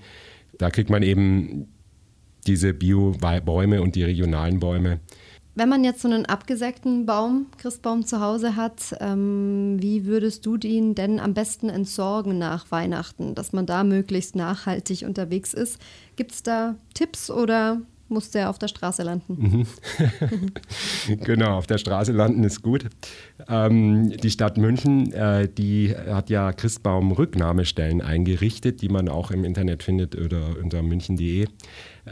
Da 0.58 0.70
kriegt 0.70 0.90
man 0.90 1.02
eben 1.02 1.66
diese 2.46 2.72
Bio-Bäume 2.72 3.82
und 3.82 3.96
die 3.96 4.04
regionalen 4.04 4.60
Bäume. 4.60 5.00
Wenn 5.58 5.68
man 5.68 5.82
jetzt 5.82 6.02
so 6.02 6.08
einen 6.08 6.24
abgesägten 6.24 7.04
Baum, 7.04 7.46
Christbaum 7.58 8.06
zu 8.06 8.20
Hause 8.20 8.54
hat, 8.54 8.94
ähm, 9.00 9.76
wie 9.80 10.06
würdest 10.06 10.46
du 10.46 10.56
den 10.56 10.94
denn 10.94 11.18
am 11.18 11.34
besten 11.34 11.68
entsorgen 11.68 12.38
nach 12.38 12.70
Weihnachten, 12.70 13.34
dass 13.34 13.52
man 13.52 13.66
da 13.66 13.82
möglichst 13.82 14.36
nachhaltig 14.36 15.02
unterwegs 15.02 15.54
ist? 15.54 15.80
Gibt 16.14 16.30
es 16.30 16.44
da 16.44 16.76
Tipps 16.94 17.28
oder 17.28 17.80
muss 18.08 18.30
der 18.30 18.50
auf 18.50 18.58
der 18.58 18.68
Straße 18.68 19.02
landen. 19.02 19.66
Mhm. 21.08 21.16
genau, 21.24 21.58
auf 21.58 21.66
der 21.66 21.78
Straße 21.78 22.12
landen 22.12 22.42
ist 22.44 22.62
gut. 22.62 22.86
Ähm, 23.48 24.10
die 24.10 24.30
Stadt 24.30 24.56
München, 24.56 25.12
äh, 25.12 25.48
die 25.48 25.94
hat 25.94 26.30
ja 26.30 26.52
Christbaum-Rücknahmestellen 26.52 28.00
eingerichtet, 28.00 28.80
die 28.80 28.88
man 28.88 29.08
auch 29.08 29.30
im 29.30 29.44
Internet 29.44 29.82
findet 29.82 30.16
oder 30.16 30.56
unter 30.62 30.82
münchen.de. 30.82 31.48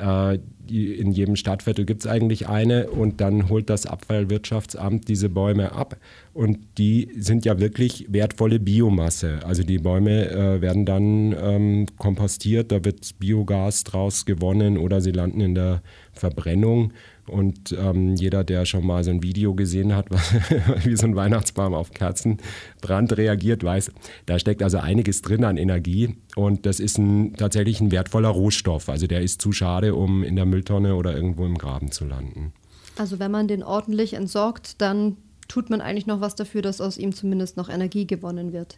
Äh, 0.00 0.38
in 0.68 1.12
jedem 1.12 1.36
Stadtviertel 1.36 1.84
gibt 1.84 2.00
es 2.04 2.10
eigentlich 2.10 2.48
eine 2.48 2.90
und 2.90 3.20
dann 3.20 3.48
holt 3.48 3.70
das 3.70 3.86
Abfallwirtschaftsamt 3.86 5.06
diese 5.06 5.28
Bäume 5.28 5.72
ab 5.72 5.96
und 6.34 6.58
die 6.78 7.08
sind 7.16 7.44
ja 7.44 7.60
wirklich 7.60 8.06
wertvolle 8.08 8.58
Biomasse. 8.58 9.40
Also 9.44 9.62
die 9.62 9.78
Bäume 9.78 10.28
äh, 10.28 10.60
werden 10.60 10.84
dann 10.84 11.36
ähm, 11.40 11.86
kompostiert, 11.98 12.72
da 12.72 12.84
wird 12.84 13.18
Biogas 13.20 13.84
draus 13.84 14.26
gewonnen 14.26 14.76
oder 14.76 15.00
sie 15.00 15.12
landen 15.12 15.40
in 15.40 15.54
der 15.54 15.82
Verbrennung 16.18 16.92
und 17.28 17.72
ähm, 17.72 18.14
jeder, 18.14 18.44
der 18.44 18.64
schon 18.64 18.86
mal 18.86 19.02
so 19.02 19.10
ein 19.10 19.22
Video 19.22 19.54
gesehen 19.54 19.94
hat, 19.94 20.06
wie 20.84 20.96
so 20.96 21.06
ein 21.06 21.16
Weihnachtsbaum 21.16 21.74
auf 21.74 21.90
Kerzenbrand 21.90 23.16
reagiert, 23.16 23.64
weiß, 23.64 23.90
da 24.26 24.38
steckt 24.38 24.62
also 24.62 24.78
einiges 24.78 25.22
drin 25.22 25.44
an 25.44 25.56
Energie. 25.56 26.16
Und 26.36 26.66
das 26.66 26.80
ist 26.80 26.98
ein, 26.98 27.34
tatsächlich 27.34 27.80
ein 27.80 27.90
wertvoller 27.90 28.28
Rohstoff. 28.28 28.88
Also 28.88 29.06
der 29.06 29.22
ist 29.22 29.42
zu 29.42 29.52
schade, 29.52 29.94
um 29.94 30.22
in 30.22 30.36
der 30.36 30.46
Mülltonne 30.46 30.94
oder 30.94 31.14
irgendwo 31.14 31.44
im 31.44 31.58
Graben 31.58 31.90
zu 31.90 32.04
landen. 32.04 32.52
Also 32.96 33.18
wenn 33.18 33.30
man 33.30 33.48
den 33.48 33.62
ordentlich 33.62 34.14
entsorgt, 34.14 34.80
dann 34.80 35.16
tut 35.48 35.70
man 35.70 35.80
eigentlich 35.80 36.06
noch 36.06 36.20
was 36.20 36.34
dafür, 36.34 36.62
dass 36.62 36.80
aus 36.80 36.96
ihm 36.96 37.12
zumindest 37.12 37.56
noch 37.56 37.68
Energie 37.68 38.06
gewonnen 38.06 38.52
wird. 38.52 38.76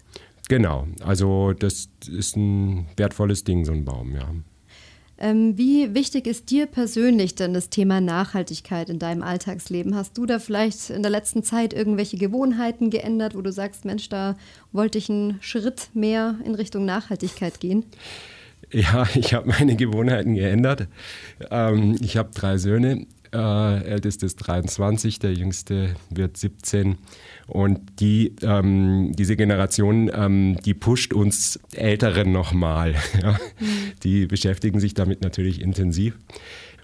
Genau, 0.49 0.87
also 1.03 1.53
das 1.53 1.91
ist 2.09 2.37
ein 2.37 2.87
wertvolles 2.97 3.45
Ding, 3.45 3.65
so 3.65 3.73
ein 3.73 3.85
Baum, 3.85 4.15
ja. 4.15 4.29
Ähm, 5.21 5.59
wie 5.59 5.95
wichtig 5.95 6.29
ist 6.29 6.51
dir 6.51 6.67
persönlich 6.67 7.35
denn 7.35 7.53
das 7.53 7.71
Thema 7.71 8.01
Nachhaltigkeit 8.01 8.89
in 8.89 9.01
deinem 9.01 9.23
Alltagsleben? 9.23 9.97
Hast 9.97 10.17
du 10.17 10.27
da 10.27 10.39
vielleicht 10.39 10.91
in 10.91 11.03
der 11.03 11.11
letzten 11.11 11.43
Zeit 11.43 11.73
irgendwelche 11.73 12.19
Gewohnheiten 12.19 12.91
geändert, 12.91 13.35
wo 13.35 13.43
du 13.43 13.51
sagst, 13.51 13.85
Mensch, 13.85 14.09
da 14.09 14.37
wollte 14.71 14.99
ich 14.99 15.11
einen 15.11 15.39
Schritt 15.41 15.91
mehr 15.93 16.37
in 16.45 16.55
Richtung 16.55 16.85
Nachhaltigkeit 16.85 17.59
gehen? 17.59 17.85
Ja, 18.71 19.09
ich 19.15 19.35
habe 19.35 19.49
meine 19.49 19.75
Gewohnheiten 19.75 20.35
geändert. 20.35 20.87
Ähm, 21.51 21.97
ich 22.01 22.17
habe 22.17 22.31
drei 22.33 22.57
Söhne. 22.59 23.07
Äh, 23.33 23.85
älteste 23.85 24.25
ist 24.25 24.37
23, 24.37 25.19
der 25.19 25.35
jüngste 25.35 25.97
wird 26.11 26.37
17. 26.37 26.97
Und 27.49 27.81
die, 27.99 28.37
ähm, 28.43 29.13
diese 29.17 29.35
Generation, 29.35 30.11
ähm, 30.15 30.59
die 30.67 30.75
pusht 30.75 31.15
uns 31.15 31.59
Älteren 31.73 32.31
nochmal. 32.31 32.95
Ja? 33.23 33.33
Mhm. 33.33 33.67
Die 34.03 34.27
beschäftigen 34.27 34.81
sich 34.81 34.95
damit 34.95 35.23
natürlich 35.23 35.61
intensiv. 35.61 36.19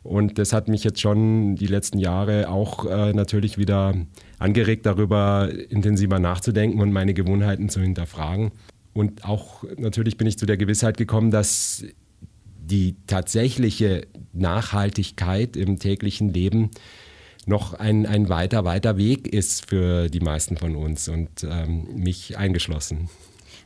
Und 0.03 0.39
das 0.39 0.53
hat 0.53 0.69
mich 0.69 0.83
jetzt 0.83 1.01
schon 1.01 1.55
die 1.57 1.67
letzten 1.67 1.99
Jahre 1.99 2.49
auch 2.49 2.87
äh, 2.87 3.13
natürlich 3.13 3.57
wieder 3.57 3.95
angeregt, 4.39 4.87
darüber 4.87 5.51
intensiver 5.69 6.19
nachzudenken 6.19 6.81
und 6.81 6.93
meine 6.93 7.15
Gewohnheiten 7.15 7.69
zu 7.69 7.81
hinterfragen. 7.81 8.51
Und 8.95 9.25
auch 9.25 9.65
natürlich 9.77 10.17
bin 10.17 10.27
ich 10.27 10.39
zu 10.39 10.47
der 10.47 10.57
Gewissheit 10.57 10.97
gekommen, 10.97 11.31
dass 11.31 11.85
die 12.59 12.97
tatsächliche 13.07 14.07
Nachhaltigkeit 14.33 15.57
im 15.57 15.79
täglichen 15.79 16.33
Leben 16.33 16.71
noch 17.47 17.75
ein, 17.75 18.07
ein 18.07 18.29
weiter, 18.29 18.65
weiter 18.65 18.97
Weg 18.97 19.29
ist 19.29 19.69
für 19.69 20.09
die 20.09 20.21
meisten 20.21 20.57
von 20.57 20.77
uns 20.77 21.09
und 21.09 21.45
ähm, 21.45 21.87
mich 21.95 22.37
eingeschlossen. 22.39 23.09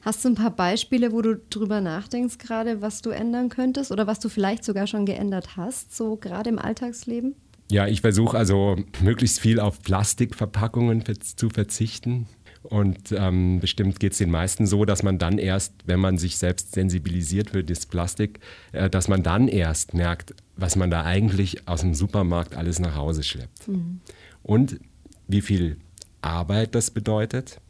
Hast 0.02 0.24
du 0.24 0.28
ein 0.28 0.34
paar 0.34 0.50
Beispiele, 0.50 1.12
wo 1.12 1.22
du 1.22 1.36
drüber 1.50 1.80
nachdenkst, 1.80 2.38
gerade 2.38 2.80
was 2.80 3.02
du 3.02 3.10
ändern 3.10 3.48
könntest 3.48 3.90
oder 3.90 4.06
was 4.06 4.20
du 4.20 4.28
vielleicht 4.28 4.64
sogar 4.64 4.86
schon 4.86 5.06
geändert 5.06 5.56
hast, 5.56 5.94
so 5.94 6.16
gerade 6.16 6.50
im 6.50 6.58
Alltagsleben? 6.58 7.34
Ja, 7.70 7.86
ich 7.86 8.00
versuche 8.00 8.36
also 8.36 8.76
möglichst 9.02 9.40
viel 9.40 9.60
auf 9.60 9.82
Plastikverpackungen 9.82 11.04
zu 11.20 11.50
verzichten. 11.50 12.26
Und 12.62 13.12
ähm, 13.12 13.60
bestimmt 13.60 14.00
geht 14.00 14.12
es 14.12 14.18
den 14.18 14.30
meisten 14.30 14.66
so, 14.66 14.84
dass 14.84 15.02
man 15.02 15.18
dann 15.18 15.38
erst, 15.38 15.72
wenn 15.86 16.00
man 16.00 16.18
sich 16.18 16.36
selbst 16.36 16.74
sensibilisiert 16.74 17.50
für 17.50 17.64
das 17.64 17.86
Plastik, 17.86 18.40
äh, 18.72 18.90
dass 18.90 19.08
man 19.08 19.22
dann 19.22 19.48
erst 19.48 19.94
merkt, 19.94 20.34
was 20.56 20.76
man 20.76 20.90
da 20.90 21.04
eigentlich 21.04 21.68
aus 21.68 21.80
dem 21.80 21.94
Supermarkt 21.94 22.56
alles 22.56 22.78
nach 22.78 22.96
Hause 22.96 23.22
schleppt. 23.22 23.68
Mhm. 23.68 24.00
Und 24.42 24.80
wie 25.28 25.40
viel 25.40 25.76
Arbeit 26.20 26.74
das 26.74 26.90
bedeutet, 26.90 27.60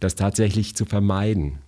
das 0.00 0.14
tatsächlich 0.14 0.74
zu 0.74 0.84
vermeiden. 0.84 1.58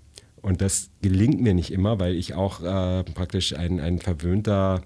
Und 0.43 0.63
das 0.63 0.91
gelingt 1.03 1.41
mir 1.41 1.55
nicht 1.55 1.71
immer, 1.71 2.01
weil 2.01 2.15
ich 2.15 2.35
auch 2.35 2.63
äh, 2.63 3.05
praktisch 3.05 3.55
ein, 3.55 3.79
ein 3.79 3.99
verwöhnter 3.99 4.83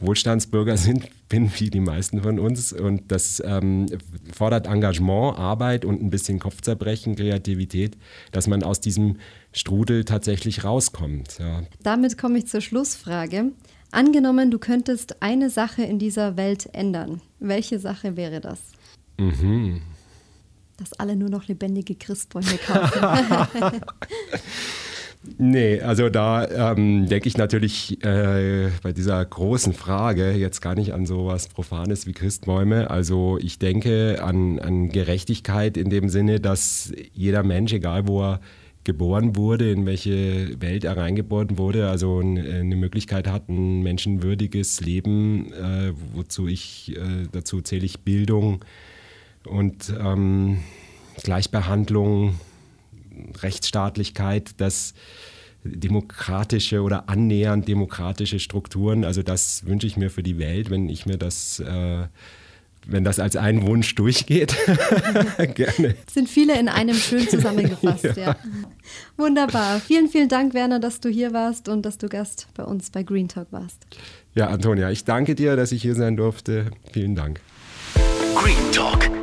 Wohlstandsbürger 0.00 0.76
sind, 0.76 1.08
bin 1.28 1.50
wie 1.58 1.70
die 1.70 1.80
meisten 1.80 2.22
von 2.22 2.38
uns. 2.38 2.72
Und 2.72 3.10
das 3.10 3.42
ähm, 3.44 3.86
fordert 4.32 4.66
Engagement, 4.66 5.38
Arbeit 5.38 5.84
und 5.84 6.02
ein 6.02 6.10
bisschen 6.10 6.38
Kopfzerbrechen, 6.38 7.16
Kreativität, 7.16 7.96
dass 8.32 8.46
man 8.46 8.62
aus 8.62 8.80
diesem 8.80 9.16
Strudel 9.52 10.04
tatsächlich 10.04 10.64
rauskommt. 10.64 11.38
Ja. 11.38 11.62
Damit 11.82 12.18
komme 12.18 12.38
ich 12.38 12.46
zur 12.46 12.60
Schlussfrage. 12.60 13.52
Angenommen, 13.90 14.50
du 14.50 14.58
könntest 14.58 15.22
eine 15.22 15.48
Sache 15.48 15.82
in 15.82 15.98
dieser 15.98 16.36
Welt 16.36 16.68
ändern. 16.72 17.22
Welche 17.38 17.78
Sache 17.78 18.16
wäre 18.16 18.40
das? 18.40 18.60
Mhm. 19.18 19.80
Dass 20.76 20.92
alle 20.92 21.16
nur 21.16 21.30
noch 21.30 21.48
lebendige 21.48 21.94
Christbäume 21.94 22.58
kaufen. 22.58 23.00
Nee, 25.38 25.80
also 25.80 26.08
da 26.08 26.72
ähm, 26.72 27.06
denke 27.08 27.28
ich 27.28 27.36
natürlich 27.36 28.02
äh, 28.04 28.70
bei 28.82 28.92
dieser 28.92 29.24
großen 29.24 29.72
Frage 29.72 30.32
jetzt 30.32 30.60
gar 30.60 30.74
nicht 30.74 30.92
an 30.92 31.06
sowas 31.06 31.48
Profanes 31.48 32.06
wie 32.06 32.12
Christbäume. 32.12 32.90
Also 32.90 33.38
ich 33.40 33.58
denke 33.58 34.22
an, 34.22 34.58
an 34.58 34.88
Gerechtigkeit 34.88 35.76
in 35.76 35.90
dem 35.90 36.08
Sinne, 36.08 36.40
dass 36.40 36.92
jeder 37.12 37.42
Mensch, 37.42 37.72
egal 37.72 38.06
wo 38.08 38.22
er 38.22 38.40
geboren 38.84 39.34
wurde, 39.34 39.70
in 39.70 39.84
welche 39.84 40.60
Welt 40.60 40.84
er 40.84 40.96
reingeboren 40.96 41.58
wurde, 41.58 41.88
also 41.90 42.20
eine 42.20 42.76
Möglichkeit 42.76 43.26
hat, 43.26 43.48
ein 43.48 43.82
menschenwürdiges 43.82 44.80
Leben, 44.80 45.52
äh, 45.52 45.92
wozu 46.14 46.46
ich, 46.46 46.96
äh, 46.96 47.26
dazu 47.32 47.60
zähle 47.60 47.84
ich 47.84 48.00
Bildung 48.00 48.64
und 49.44 49.92
ähm, 50.00 50.58
Gleichbehandlung, 51.22 52.36
Rechtsstaatlichkeit, 53.42 54.60
dass 54.60 54.94
demokratische 55.64 56.82
oder 56.82 57.08
annähernd 57.08 57.66
demokratische 57.66 58.38
Strukturen, 58.38 59.04
also 59.04 59.22
das 59.22 59.66
wünsche 59.66 59.86
ich 59.86 59.96
mir 59.96 60.10
für 60.10 60.22
die 60.22 60.38
Welt, 60.38 60.70
wenn 60.70 60.88
ich 60.88 61.06
mir 61.06 61.16
das 61.16 61.60
äh, 61.60 62.06
wenn 62.88 63.04
das 63.04 63.18
als 63.18 63.36
ein 63.36 63.66
Wunsch 63.66 63.94
durchgeht. 63.94 64.56
Gerne. 65.54 65.96
Sind 66.12 66.28
viele 66.28 66.58
in 66.58 66.68
einem 66.68 66.94
schön 66.94 67.28
zusammengefasst, 67.28 68.04
ja. 68.04 68.12
ja. 68.14 68.36
Wunderbar. 69.16 69.80
Vielen, 69.80 70.08
vielen 70.08 70.28
Dank, 70.28 70.54
Werner, 70.54 70.78
dass 70.78 71.00
du 71.00 71.08
hier 71.08 71.32
warst 71.32 71.68
und 71.68 71.82
dass 71.82 71.98
du 71.98 72.08
Gast 72.08 72.48
bei 72.54 72.62
uns 72.62 72.90
bei 72.90 73.02
Green 73.02 73.28
Talk 73.28 73.48
warst. 73.50 73.86
Ja, 74.34 74.48
Antonia, 74.48 74.90
ich 74.90 75.04
danke 75.04 75.34
dir, 75.34 75.56
dass 75.56 75.72
ich 75.72 75.82
hier 75.82 75.94
sein 75.94 76.16
durfte. 76.16 76.70
Vielen 76.92 77.14
Dank. 77.14 77.40
Green 78.34 78.72
Talk 78.72 79.15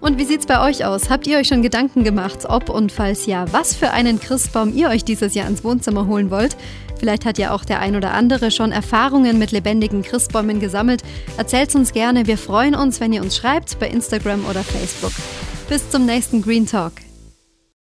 und 0.00 0.18
wie 0.18 0.24
sieht's 0.24 0.46
bei 0.46 0.66
euch 0.68 0.84
aus? 0.84 1.10
Habt 1.10 1.26
ihr 1.26 1.38
euch 1.38 1.48
schon 1.48 1.62
Gedanken 1.62 2.04
gemacht, 2.04 2.46
ob 2.48 2.68
und 2.68 2.92
falls 2.92 3.26
ja, 3.26 3.44
was 3.52 3.74
für 3.74 3.90
einen 3.90 4.20
Christbaum 4.20 4.74
ihr 4.74 4.88
euch 4.88 5.04
dieses 5.04 5.34
Jahr 5.34 5.46
ins 5.46 5.64
Wohnzimmer 5.64 6.06
holen 6.06 6.30
wollt? 6.30 6.56
Vielleicht 6.98 7.24
hat 7.24 7.38
ja 7.38 7.52
auch 7.52 7.64
der 7.64 7.80
ein 7.80 7.96
oder 7.96 8.12
andere 8.12 8.50
schon 8.50 8.72
Erfahrungen 8.72 9.38
mit 9.38 9.52
lebendigen 9.52 10.02
Christbäumen 10.02 10.60
gesammelt. 10.60 11.02
Erzählt's 11.38 11.74
uns 11.74 11.92
gerne. 11.92 12.26
Wir 12.26 12.36
freuen 12.36 12.74
uns, 12.74 13.00
wenn 13.00 13.12
ihr 13.12 13.22
uns 13.22 13.36
schreibt 13.36 13.78
bei 13.80 13.88
Instagram 13.88 14.44
oder 14.44 14.62
Facebook. 14.62 15.12
Bis 15.68 15.88
zum 15.88 16.04
nächsten 16.04 16.42
Green 16.42 16.66
Talk. 16.66 16.92